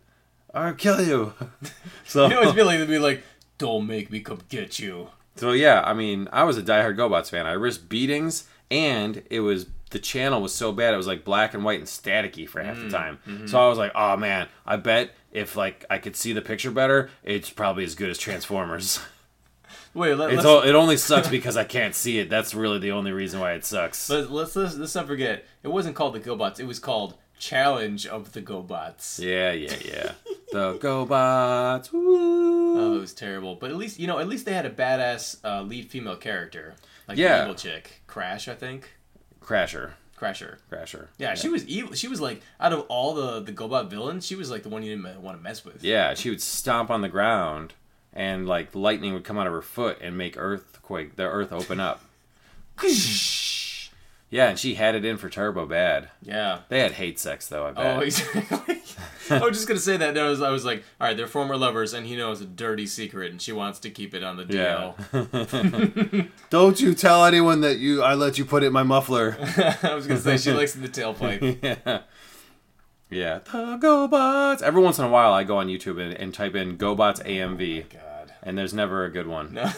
Or 0.54 0.62
I'll 0.62 0.74
kill 0.74 1.02
you. 1.02 1.34
so, 2.06 2.28
you 2.30 2.38
always 2.38 2.54
feel 2.54 2.66
like 2.66 2.80
they'd 2.80 2.88
be 2.88 3.00
like, 3.00 3.24
"Don't 3.58 3.88
make 3.88 4.12
me 4.12 4.22
come 4.22 4.40
get 4.48 4.80
you." 4.80 5.10
so, 5.36 5.52
yeah, 5.52 5.82
I 5.86 5.94
mean, 5.94 6.30
I 6.32 6.44
was 6.44 6.58
a 6.58 6.62
diehard 6.62 6.96
GoBots 6.96 7.30
fan. 7.30 7.46
I 7.46 7.52
risked 7.52 7.90
beatings, 7.90 8.48
and 8.70 9.24
it 9.30 9.42
was, 9.42 9.66
the 9.92 10.00
channel 10.00 10.42
was 10.42 10.54
so 10.54 10.72
bad. 10.72 10.94
It 10.94 10.98
was 10.98 11.08
like 11.08 11.24
black 11.24 11.54
and 11.54 11.64
white 11.64 11.80
and 11.80 11.88
staticky 11.88 12.48
for 12.50 12.62
half 12.64 12.78
the 12.78 12.90
time. 12.90 13.20
So 13.48 13.60
I 13.60 13.68
was 13.70 13.78
like, 13.78 13.92
oh, 13.96 14.18
man, 14.18 14.48
I 14.66 14.76
bet 14.78 15.12
if, 15.32 15.56
like, 15.56 15.86
I 15.90 15.98
could 15.98 16.16
see 16.16 16.34
the 16.34 16.42
picture 16.42 16.72
better, 16.72 17.10
it's 17.24 17.50
probably 17.50 17.84
as 17.84 17.96
good 17.96 18.10
as 18.10 18.18
Transformers. 18.18 19.00
Wait, 19.94 20.16
let, 20.16 20.34
It's 20.34 20.46
all, 20.46 20.62
it 20.62 20.74
only 20.74 20.96
sucks 20.98 21.28
because 21.28 21.58
I 21.58 21.64
can't 21.66 21.94
see 21.94 22.20
it. 22.20 22.30
That's 22.30 22.54
really 22.54 22.80
the 22.80 22.92
only 22.92 23.12
reason 23.12 23.40
why 23.42 23.54
it 23.54 23.66
sucks. 23.66 24.10
let, 24.10 24.32
let's 24.32 24.56
let's 24.56 24.76
let's 24.78 24.96
not 24.96 25.06
forget. 25.08 25.46
It 25.64 25.68
wasn't 25.68 25.96
called 25.98 26.14
the 26.16 26.20
GoBots. 26.22 26.60
It 26.62 26.66
was 26.66 26.80
called 26.80 27.16
Challenge 27.38 28.08
of 28.08 28.32
the 28.32 28.42
GoBots. 28.42 29.20
yeah, 29.20 29.52
yeah, 29.52 29.76
yeah. 29.84 30.12
the 30.54 30.78
GoBots. 30.78 31.92
Woo. 31.92 32.80
Oh, 32.80 32.96
it 32.96 33.00
was 33.02 33.14
terrible. 33.14 33.56
But 33.56 33.72
at 33.72 33.76
least 33.78 34.00
you 34.00 34.08
know, 34.08 34.20
at 34.20 34.30
least 34.30 34.46
they 34.46 34.54
had 34.54 34.66
a 34.66 34.70
badass 34.70 35.38
uh, 35.44 35.62
lead 35.62 35.90
female 35.90 36.16
character, 36.16 36.76
like 37.10 37.18
Yeah. 37.18 37.38
the 37.40 37.44
evil 37.44 37.56
chick, 37.56 38.02
Crash, 38.08 38.48
I 38.48 38.56
think. 38.56 38.94
Crasher, 39.44 39.92
Crasher. 40.18 40.58
Crasher. 40.72 41.08
Yeah, 41.18 41.34
she 41.34 41.50
was 41.50 41.66
evil. 41.68 41.94
She 41.94 42.08
was 42.08 42.22
like 42.22 42.42
out 42.60 42.74
of 42.74 42.82
all 42.90 43.14
the 43.14 43.42
the 43.42 43.52
GoBot 43.52 43.90
villains, 43.90 44.26
she 44.26 44.36
was 44.36 44.52
like 44.52 44.64
the 44.64 44.70
one 44.70 44.84
you 44.84 44.96
didn't 44.96 45.22
want 45.22 45.38
to 45.38 45.44
mess 45.44 45.66
with. 45.66 45.84
Yeah, 45.84 46.14
she 46.14 46.30
would 46.30 46.42
stomp 46.42 46.90
on 46.90 47.02
the 47.02 47.10
ground, 47.10 47.74
and 48.14 48.48
like 48.48 48.76
lightning 48.76 49.14
would 49.14 49.24
come 49.24 49.38
out 49.38 49.48
of 49.48 49.54
her 49.54 49.62
foot 49.62 49.98
and 50.02 50.18
make 50.18 50.38
earthquake, 50.38 51.16
the 51.16 51.24
earth 51.24 51.52
open 51.52 51.80
up. 51.80 52.02
Yeah, 54.32 54.48
and 54.48 54.58
she 54.58 54.76
had 54.76 54.96
it 54.96 55.04
in 55.04 55.18
for 55.18 55.30
Turbo 55.30 55.66
bad. 55.66 56.08
Yeah. 56.24 56.60
They 56.70 56.80
had 56.80 56.94
hate 56.94 57.20
sex 57.20 57.48
though. 57.48 57.66
I 57.66 57.70
oh, 57.72 57.74
bet. 57.76 57.98
Oh, 57.98 58.00
exactly. 58.00 58.82
I 59.30 59.40
was 59.40 59.58
just 59.58 59.68
gonna 59.68 59.80
say 59.80 59.98
that. 59.98 60.18
I 60.18 60.24
was, 60.30 60.42
I 60.42 60.50
was 60.52 60.64
like, 60.64 60.86
all 61.02 61.08
right, 61.08 61.18
they're 61.18 61.28
former 61.28 61.58
lovers, 61.58 61.94
and 61.94 62.06
he 62.08 62.16
knows 62.16 62.40
a 62.40 62.46
dirty 62.46 62.88
secret, 62.88 63.32
and 63.32 63.42
she 63.42 63.52
wants 63.52 63.80
to 63.80 63.90
keep 63.90 64.14
it 64.14 64.24
on 64.24 64.38
the 64.38 64.46
Yeah. 64.48 64.94
DL. 65.12 66.30
Don't 66.50 66.80
you 66.80 66.94
tell 66.94 67.26
anyone 67.26 67.60
that 67.62 67.78
you 67.80 68.02
I 68.04 68.14
let 68.14 68.38
you 68.38 68.46
put 68.46 68.64
it 68.64 68.68
in 68.68 68.74
my 68.74 68.84
muffler. 68.84 69.36
I 69.84 69.94
was 69.96 70.08
gonna 70.08 70.20
say 70.22 70.38
she 70.38 70.52
likes 70.54 70.74
the 70.74 70.88
tailpipe. 70.88 71.60
yeah. 71.86 72.00
Yeah. 73.10 73.40
The 73.40 73.78
GoBots. 73.82 74.62
Every 74.62 74.82
once 74.82 74.98
in 74.98 75.04
a 75.04 75.10
while, 75.10 75.34
I 75.34 75.44
go 75.44 75.58
on 75.58 75.68
YouTube 75.68 76.02
and, 76.02 76.14
and 76.14 76.34
type 76.34 76.56
in 76.56 76.78
GoBots 76.78 77.22
AMV, 77.26 77.84
oh 77.84 77.88
God. 77.92 78.34
and 78.42 78.58
there's 78.58 78.74
never 78.74 79.04
a 79.04 79.10
good 79.10 79.28
one, 79.28 79.54
No. 79.54 79.70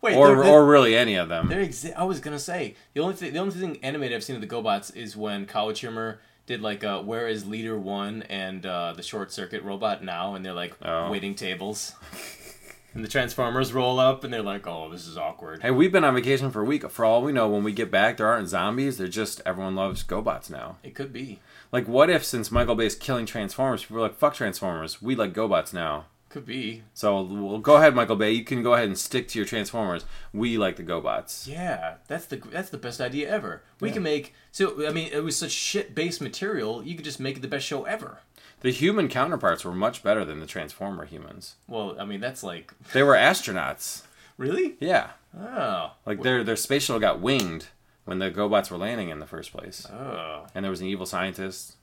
Wait. 0.00 0.16
or 0.16 0.28
they're- 0.28 0.42
they're- 0.44 0.52
or 0.52 0.66
really 0.66 0.96
any 0.96 1.14
of 1.16 1.28
them. 1.28 1.48
They're 1.48 1.64
exi- 1.64 1.94
I 1.96 2.04
was 2.04 2.20
gonna 2.20 2.38
say 2.38 2.74
the 2.94 3.00
only 3.00 3.14
thing 3.14 3.32
the 3.32 3.38
only 3.38 3.54
thing 3.54 3.78
animated 3.82 4.16
I've 4.16 4.24
seen 4.24 4.36
of 4.36 4.42
the 4.42 4.46
GoBots 4.46 4.94
is 4.96 5.16
when 5.16 5.44
College 5.46 5.80
Humor 5.80 6.20
did 6.46 6.62
like 6.62 6.82
uh, 6.84 7.00
where 7.02 7.28
is 7.28 7.46
Leader 7.46 7.76
One 7.78 8.22
and 8.22 8.64
uh, 8.64 8.92
the 8.96 9.02
Short 9.02 9.32
Circuit 9.32 9.62
Robot 9.62 10.02
now, 10.04 10.34
and 10.34 10.44
they're 10.44 10.52
like 10.54 10.74
Oh. 10.84 11.10
waiting 11.10 11.34
tables, 11.34 11.94
and 12.94 13.04
the 13.04 13.08
Transformers 13.08 13.72
roll 13.74 14.00
up, 14.00 14.24
and 14.24 14.32
they're 14.32 14.42
like, 14.42 14.66
oh, 14.66 14.88
this 14.90 15.06
is 15.06 15.18
awkward. 15.18 15.60
Hey, 15.62 15.70
we've 15.70 15.92
been 15.92 16.04
on 16.04 16.14
vacation 16.14 16.50
for 16.50 16.62
a 16.62 16.64
week. 16.64 16.88
For 16.90 17.04
all 17.04 17.20
we 17.22 17.32
know, 17.32 17.48
when 17.48 17.64
we 17.64 17.72
get 17.72 17.90
back, 17.90 18.16
there 18.16 18.26
aren't 18.28 18.48
zombies. 18.48 18.96
They're 18.98 19.08
just 19.08 19.42
everyone 19.44 19.74
loves 19.76 20.02
GoBots 20.04 20.48
now. 20.50 20.76
It 20.82 20.94
could 20.94 21.12
be, 21.12 21.40
Like, 21.70 21.86
what 21.86 22.08
if 22.08 22.24
since 22.24 22.50
Michael 22.50 22.76
Bay's 22.76 22.94
killing 22.94 23.26
Transformers, 23.26 23.82
people 23.82 23.98
are 23.98 24.02
like, 24.02 24.14
"Fuck 24.16 24.32
Transformers, 24.34 25.02
we 25.02 25.14
like 25.14 25.34
GoBots 25.34 25.74
now." 25.74 26.06
Could 26.38 26.46
be. 26.46 26.82
So, 26.94 27.22
well, 27.22 27.58
go 27.58 27.76
ahead, 27.76 27.94
Michael 27.94 28.16
Bay. 28.16 28.30
You 28.32 28.44
can 28.44 28.62
go 28.62 28.74
ahead 28.74 28.86
and 28.86 28.96
stick 28.96 29.28
to 29.28 29.38
your 29.38 29.46
Transformers. 29.46 30.04
We 30.32 30.56
like 30.56 30.76
the 30.76 30.82
GoBots. 30.84 31.46
Yeah, 31.48 31.94
that's 32.06 32.26
the 32.26 32.36
that's 32.36 32.70
the 32.70 32.78
best 32.78 33.00
idea 33.00 33.28
ever. 33.28 33.62
We 33.80 33.90
can 33.90 34.02
make 34.02 34.34
so. 34.52 34.86
I 34.86 34.92
mean, 34.92 35.10
it 35.12 35.24
was 35.24 35.36
such 35.36 35.50
shit 35.50 35.94
based 35.94 36.20
material. 36.20 36.82
You 36.84 36.94
could 36.94 37.04
just 37.04 37.20
make 37.20 37.36
it 37.36 37.40
the 37.40 37.48
best 37.48 37.66
show 37.66 37.84
ever. 37.84 38.18
The 38.60 38.70
human 38.70 39.08
counterparts 39.08 39.64
were 39.64 39.72
much 39.74 40.02
better 40.02 40.24
than 40.24 40.40
the 40.40 40.46
Transformer 40.46 41.04
humans. 41.06 41.56
Well, 41.68 41.96
I 41.98 42.04
mean, 42.04 42.20
that's 42.20 42.42
like 42.42 42.72
They 42.92 43.02
were 43.02 43.14
astronauts. 43.14 44.02
really. 44.36 44.76
Yeah, 44.80 45.10
Oh, 45.36 45.92
like 46.06 46.22
their 46.22 46.44
their 46.44 46.56
space 46.56 46.84
shuttle 46.84 47.00
got 47.00 47.20
winged 47.20 47.66
when 48.04 48.18
the 48.20 48.30
GoBots 48.30 48.70
were 48.70 48.78
landing 48.78 49.10
in 49.10 49.18
the 49.20 49.26
first 49.26 49.52
place, 49.52 49.86
oh, 49.92 50.46
and 50.54 50.64
there 50.64 50.70
was 50.70 50.80
an 50.80 50.86
evil 50.86 51.04
scientist. 51.06 51.74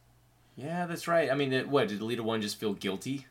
yeah, 0.56 0.86
that's 0.86 1.08
right. 1.08 1.30
I 1.32 1.36
mean, 1.36 1.54
it, 1.54 1.68
what 1.70 1.88
did 1.89 2.02
Leader 2.02 2.24
One 2.24 2.41
just 2.41 2.60
feel 2.60 2.74
guilty? 2.74 3.28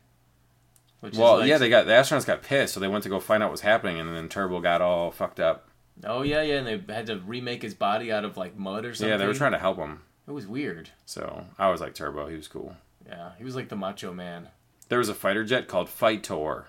Which 1.01 1.15
Well, 1.15 1.37
like- 1.39 1.47
yeah, 1.49 1.57
they 1.57 1.69
got 1.69 1.85
the 1.85 1.91
astronauts 1.93 2.25
got 2.25 2.41
pissed, 2.41 2.73
so 2.73 2.79
they 2.79 2.87
went 2.87 3.03
to 3.03 3.09
go 3.09 3.19
find 3.19 3.43
out 3.43 3.47
what 3.47 3.51
was 3.53 3.61
happening, 3.61 3.99
and 3.99 4.15
then 4.15 4.27
Turbo 4.29 4.59
got 4.59 4.81
all 4.81 5.11
fucked 5.11 5.39
up. 5.39 5.67
Oh 6.03 6.23
yeah, 6.23 6.41
yeah, 6.41 6.55
and 6.55 6.67
they 6.87 6.93
had 6.93 7.05
to 7.07 7.19
remake 7.19 7.61
his 7.61 7.73
body 7.73 8.11
out 8.11 8.25
of 8.25 8.37
like 8.37 8.57
mud 8.57 8.85
or 8.85 8.93
something. 8.93 9.09
Yeah, 9.11 9.17
they 9.17 9.27
were 9.27 9.33
trying 9.33 9.53
to 9.53 9.59
help 9.59 9.77
him. 9.77 10.01
It 10.27 10.31
was 10.31 10.47
weird. 10.47 10.89
So 11.05 11.45
I 11.59 11.69
was 11.69 11.79
like 11.81 11.93
Turbo, 11.93 12.27
he 12.27 12.35
was 12.35 12.47
cool. 12.47 12.75
Yeah, 13.07 13.31
he 13.37 13.43
was 13.43 13.55
like 13.55 13.69
the 13.69 13.75
Macho 13.75 14.13
Man. 14.13 14.49
There 14.89 14.99
was 14.99 15.09
a 15.09 15.13
fighter 15.13 15.43
jet 15.43 15.67
called 15.67 15.87
Fitor. 15.87 16.65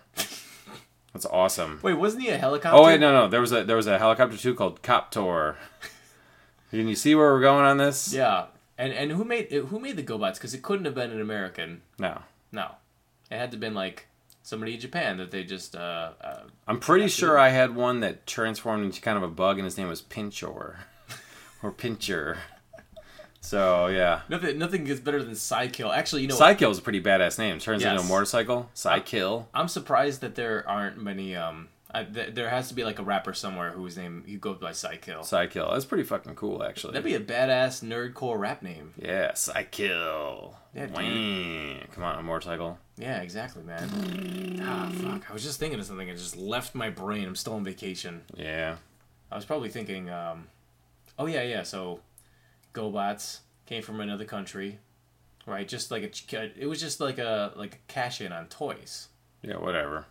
That's 1.12 1.27
awesome. 1.27 1.81
Wait, 1.83 1.95
wasn't 1.95 2.25
he 2.25 2.29
a 2.29 2.37
helicopter? 2.37 2.79
Oh 2.79 2.85
wait, 2.85 3.01
no, 3.01 3.11
no. 3.12 3.27
There 3.29 3.41
was 3.41 3.53
a 3.53 3.65
there 3.65 3.77
was 3.77 3.87
a 3.87 3.99
helicopter 3.99 4.37
too 4.37 4.55
called 4.55 4.83
Cop-Tur. 4.83 5.57
Can 6.71 6.89
you 6.89 6.95
see 6.95 7.15
where 7.15 7.33
we're 7.33 7.41
going 7.41 7.65
on 7.65 7.79
this? 7.79 8.12
Yeah, 8.12 8.47
and 8.77 8.93
and 8.93 9.12
who 9.12 9.25
made 9.25 9.51
who 9.51 9.79
made 9.81 9.97
the 9.97 10.03
GoBots? 10.03 10.35
Because 10.35 10.53
it 10.53 10.62
couldn't 10.62 10.85
have 10.85 10.95
been 10.95 11.11
an 11.11 11.21
American. 11.21 11.81
No, 11.99 12.21
No, 12.53 12.73
it 13.31 13.39
had 13.39 13.51
to 13.53 13.55
have 13.55 13.61
been 13.61 13.75
like 13.75 14.09
somebody 14.46 14.74
in 14.74 14.80
Japan 14.80 15.16
that 15.18 15.30
they 15.30 15.44
just. 15.44 15.74
uh, 15.74 16.12
uh 16.20 16.42
I'm 16.66 16.78
pretty 16.78 17.09
sure 17.09 17.38
I 17.38 17.48
had 17.48 17.74
one 17.74 18.00
that 18.00 18.26
transformed 18.26 18.85
into 18.85 19.00
kind 19.00 19.16
of 19.16 19.22
a 19.22 19.28
bug, 19.28 19.59
and 19.59 19.64
his 19.64 19.76
name 19.76 19.88
was 19.88 20.00
Pinchor, 20.00 20.78
or 21.62 21.72
Pincher. 21.72 22.38
So 23.40 23.87
yeah, 23.87 24.22
Nothing 24.28 24.59
nothing 24.59 24.85
gets 24.85 25.00
better 25.00 25.22
than 25.22 25.37
Cy-Kill. 25.37 25.92
Actually, 25.92 26.22
you 26.22 26.28
know, 26.28 26.35
Cy-Kill 26.35 26.70
is 26.70 26.78
a 26.78 26.82
pretty 26.82 27.00
badass 27.00 27.38
name. 27.38 27.59
Turns 27.59 27.85
into 27.85 28.00
a 28.00 28.04
motorcycle. 28.04 28.70
Cy-Kill. 28.74 29.48
I'm 29.54 29.68
surprised 29.68 30.20
that 30.22 30.35
there 30.35 30.68
aren't 30.68 31.00
many. 31.00 31.37
Um, 31.37 31.68
I, 32.00 32.04
th- 32.04 32.35
there 32.35 32.48
has 32.50 32.68
to 32.68 32.74
be 32.74 32.85
like 32.85 32.98
a 32.98 33.02
rapper 33.02 33.32
somewhere 33.32 33.70
whose 33.70 33.96
name 33.96 34.24
he 34.26 34.37
goes 34.37 34.59
by 34.59 34.72
Cy-Kill. 34.72 35.22
Cy-Kill. 35.22 35.70
That's 35.72 35.85
pretty 35.85 36.04
fucking 36.04 36.35
cool, 36.35 36.62
actually. 36.62 36.92
That'd 36.92 37.04
be 37.04 37.14
a 37.14 37.20
badass 37.20 37.82
nerdcore 37.82 38.38
rap 38.38 38.62
name. 38.62 38.92
yeah, 39.00 39.32
Cy-Kill. 39.35 40.56
Yeah, 40.74 40.87
dude. 40.87 41.90
Come 41.92 42.04
on, 42.04 42.18
a 42.18 42.22
motorcycle. 42.22 42.78
Yeah, 42.98 43.20
exactly, 43.22 43.62
man. 43.62 44.61
Ah, 44.62 44.90
fuck. 44.94 45.30
I 45.30 45.32
was 45.32 45.42
just 45.42 45.59
thinking 45.59 45.78
of 45.80 45.87
something. 45.87 46.09
It 46.09 46.16
just 46.16 46.37
left 46.37 46.74
my 46.74 46.90
brain. 46.90 47.26
I'm 47.26 47.37
still 47.37 47.54
on 47.54 47.64
vacation. 47.64 48.22
Yeah. 48.37 48.76
I 49.30 49.37
was 49.37 49.44
probably 49.44 49.68
thinking, 49.70 50.11
um, 50.11 50.48
oh 51.18 51.26
yeah, 51.26 51.42
yeah. 51.42 51.62
So, 51.62 52.00
GoBots 52.74 53.40
came 53.66 53.82
from 53.82 54.00
another 54.00 54.24
country, 54.24 54.78
right? 55.46 55.66
Just 55.66 55.90
like 55.90 56.02
a, 56.02 56.09
ch- 56.09 56.32
it 56.35 56.66
was 56.68 56.80
just 56.80 57.00
like 57.00 57.18
a 57.18 57.52
like 57.56 57.74
a 57.74 57.92
cash 57.92 58.20
in 58.20 58.32
on 58.32 58.46
toys. 58.46 59.09
Yeah, 59.42 59.56
whatever. 59.56 60.06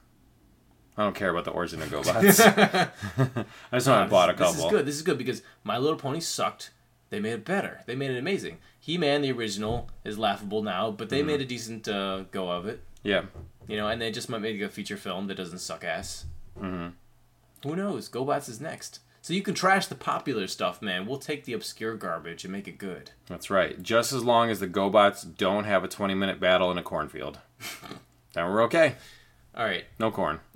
I 0.98 1.04
don't 1.04 1.16
care 1.16 1.30
about 1.30 1.46
the 1.46 1.52
origin 1.52 1.82
of 1.82 1.90
GoBots. 1.92 3.46
I 3.72 3.76
just 3.78 3.88
know 3.88 3.94
I 3.96 4.08
bought 4.08 4.30
a 4.30 4.34
couple. 4.34 4.54
This 4.54 4.64
is 4.66 4.72
good. 4.72 4.86
This 4.86 4.96
is 4.96 5.02
good 5.02 5.18
because 5.18 5.42
My 5.64 5.78
Little 5.78 5.98
Pony 6.00 6.20
sucked. 6.22 6.72
They 7.10 7.20
made 7.20 7.34
it 7.34 7.46
better. 7.46 7.82
They 7.86 7.96
made 7.96 8.12
it 8.12 8.18
amazing. 8.18 8.58
He 8.80 8.98
Man, 8.98 9.22
the 9.22 9.32
original, 9.32 9.90
is 10.04 10.18
laughable 10.18 10.62
now, 10.64 10.92
but 10.92 11.08
Mm-hmm. 11.08 11.16
they 11.16 11.24
made 11.24 11.42
a 11.42 11.46
decent 11.46 11.88
uh, 11.88 12.24
go 12.32 12.50
of 12.50 12.66
it. 12.66 12.82
Yeah. 13.04 13.24
You 13.68 13.78
know, 13.78 13.88
and 13.88 14.02
they 14.02 14.12
just 14.12 14.30
might 14.30 14.42
make 14.42 14.60
a 14.62 14.70
feature 14.70 14.98
film 14.98 15.28
that 15.28 15.36
doesn't 15.36 15.60
suck 15.60 15.84
ass. 15.84 16.26
Mm-hmm. 16.60 16.90
Who 17.70 17.76
knows? 17.76 18.10
GoBots 18.10 18.48
is 18.50 18.60
next. 18.62 19.00
So 19.22 19.34
you 19.34 19.42
can 19.42 19.56
trash 19.56 19.88
the 19.88 19.96
popular 19.96 20.46
stuff, 20.48 20.82
man. 20.84 21.08
We'll 21.08 21.18
take 21.18 21.46
the 21.46 21.54
obscure 21.54 21.96
garbage 21.96 22.44
and 22.44 22.52
make 22.54 22.68
it 22.68 22.78
good. 22.78 23.10
That's 23.28 23.50
right. 23.50 23.82
Just 23.82 24.14
as 24.14 24.24
long 24.24 24.52
as 24.52 24.60
the 24.60 24.68
GoBots 24.68 25.36
don't 25.38 25.64
have 25.64 25.84
a 25.84 25.88
20 25.88 26.14
minute 26.14 26.40
battle 26.40 26.72
in 26.72 26.78
a 26.78 26.84
cornfield. 26.84 27.40
then 28.34 28.46
we're 28.46 28.62
okay. 28.64 28.96
All 29.56 29.66
right. 29.66 29.86
No 30.00 30.12
corn. 30.12 30.40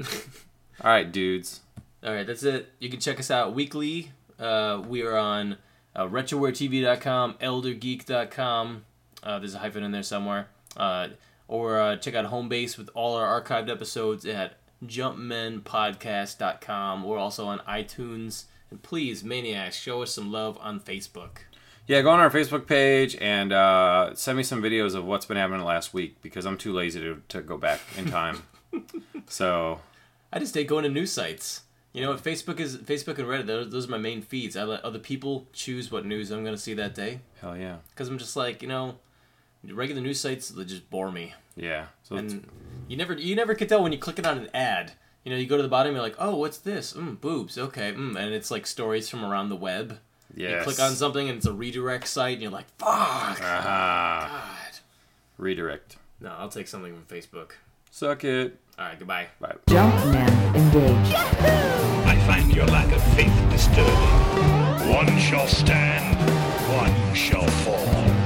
All 0.82 0.92
right, 0.92 1.12
dudes. 1.12 1.62
All 2.04 2.14
right, 2.14 2.28
that's 2.28 2.44
it. 2.44 2.70
You 2.80 2.90
can 2.90 3.00
check 3.00 3.20
us 3.20 3.32
out 3.32 3.54
weekly. 3.54 4.12
Uh, 4.38 4.82
we 4.88 5.02
are 5.04 5.18
on 5.18 5.58
uh, 5.96 6.08
RetroWareTV.com, 6.08 7.36
ElderGeek.com. 7.36 8.86
Uh, 9.22 9.40
there's 9.40 9.56
a 9.56 9.60
hyphen 9.60 9.84
in 9.84 9.92
there 9.92 10.04
somewhere. 10.04 10.48
Uh, 10.78 11.10
or 11.48 11.80
uh, 11.80 11.96
check 11.98 12.16
out 12.16 12.32
Homebase 12.32 12.78
with 12.78 12.90
all 12.94 13.16
our 13.16 13.42
archived 13.42 13.70
episodes 13.70 14.26
at 14.26 14.54
JumpmenPodcast.com. 14.86 17.04
We're 17.04 17.18
also 17.18 17.48
on 17.48 17.60
iTunes. 17.60 18.46
And 18.70 18.82
please, 18.82 19.24
Maniacs, 19.24 19.76
show 19.76 20.04
us 20.04 20.12
some 20.12 20.32
love 20.32 20.58
on 20.62 20.80
Facebook. 20.80 21.40
Yeah, 21.88 22.02
go 22.04 22.12
on 22.12 22.20
our 22.20 22.30
Facebook 22.30 22.68
page 22.68 23.18
and 23.20 23.52
uh, 23.52 24.14
send 24.14 24.38
me 24.38 24.44
some 24.44 24.62
videos 24.62 24.94
of 24.94 25.06
what's 25.06 25.26
been 25.26 25.38
happening 25.38 25.66
last 25.66 25.92
week 25.92 26.22
because 26.22 26.46
I'm 26.46 26.58
too 26.58 26.72
lazy 26.72 27.00
to, 27.00 27.24
to 27.30 27.42
go 27.42 27.58
back 27.58 27.80
in 27.98 28.06
time. 28.06 28.44
so, 29.28 29.82
I 30.32 30.40
just 30.40 30.54
hate 30.54 30.68
going 30.68 30.84
to 30.84 30.90
news 30.90 31.12
sites. 31.12 31.64
You 31.94 32.02
know, 32.02 32.14
Facebook 32.14 32.60
is 32.60 32.78
Facebook 32.78 33.18
and 33.18 33.28
Reddit. 33.28 33.48
Those, 33.48 33.72
those 33.72 33.88
are 33.88 33.92
my 33.92 33.98
main 33.98 34.22
feeds. 34.22 34.56
I 34.56 34.64
let 34.64 34.86
other 34.86 35.00
people 35.00 35.48
choose 35.54 35.92
what 35.92 36.06
news 36.06 36.30
I'm 36.30 36.44
going 36.44 36.56
to 36.56 36.62
see 36.62 36.76
that 36.76 36.94
day 36.94 37.22
hell 37.42 37.58
yeah. 37.58 37.78
because 37.90 38.10
I'm 38.10 38.18
just 38.18 38.36
like, 38.36 38.62
you 38.62 38.68
know, 38.68 38.96
regular 39.68 40.02
news 40.02 40.20
sites 40.20 40.50
they 40.50 40.66
just 40.66 40.90
bore 40.90 41.12
me. 41.12 41.34
Yeah. 41.56 41.88
So, 42.04 42.16
and 42.16 42.46
you 42.88 42.96
never 42.96 43.14
you 43.14 43.36
never 43.36 43.56
can 43.56 43.68
tell 43.68 43.84
when 43.84 43.92
you 43.92 43.98
click 43.98 44.20
it 44.20 44.26
on 44.26 44.38
an 44.38 44.50
ad. 44.54 44.94
You 45.24 45.32
know, 45.32 45.38
you 45.38 45.48
go 45.48 45.58
to 45.58 45.64
the 45.64 45.70
bottom, 45.70 45.94
you're 45.94 46.02
like, 46.02 46.16
oh, 46.18 46.36
what's 46.36 46.60
this? 46.60 46.94
Mm, 46.94 47.20
boobs. 47.20 47.58
Okay. 47.58 47.92
Mm, 47.92 48.16
and 48.16 48.34
it's 48.34 48.50
like 48.50 48.66
stories 48.66 49.10
from 49.10 49.26
around 49.26 49.50
the 49.50 49.56
web. 49.56 50.00
yes. 50.34 50.52
You 50.52 50.64
click 50.64 50.80
on 50.80 50.96
something 50.96 51.28
and 51.28 51.38
it's 51.38 51.46
a 51.46 51.54
redirect 51.54 52.08
site, 52.08 52.34
and 52.34 52.42
you're 52.42 52.52
like, 52.52 52.70
fuck. 52.78 52.90
Aha. 52.90 54.60
God. 54.72 54.80
Redirect. 55.38 55.98
No, 56.22 56.34
I'll 56.38 56.50
take 56.50 56.68
something 56.68 56.94
from 56.94 57.04
Facebook. 57.04 57.52
Suck 57.92 58.24
it. 58.24 58.60
All 58.78 58.86
right, 58.86 58.98
goodbye. 58.98 59.28
Bye. 59.40 59.56
Jumpman 59.68 60.56
engaged. 60.56 61.16
I 61.16 62.16
find 62.28 62.54
your 62.54 62.66
lack 62.68 62.92
of 62.96 63.04
faith 63.16 63.34
disturbing. 63.50 64.94
One 64.94 65.18
shall 65.20 65.48
stand, 65.48 66.18
one 66.78 67.16
shall 67.16 67.46
fall. 67.48 68.19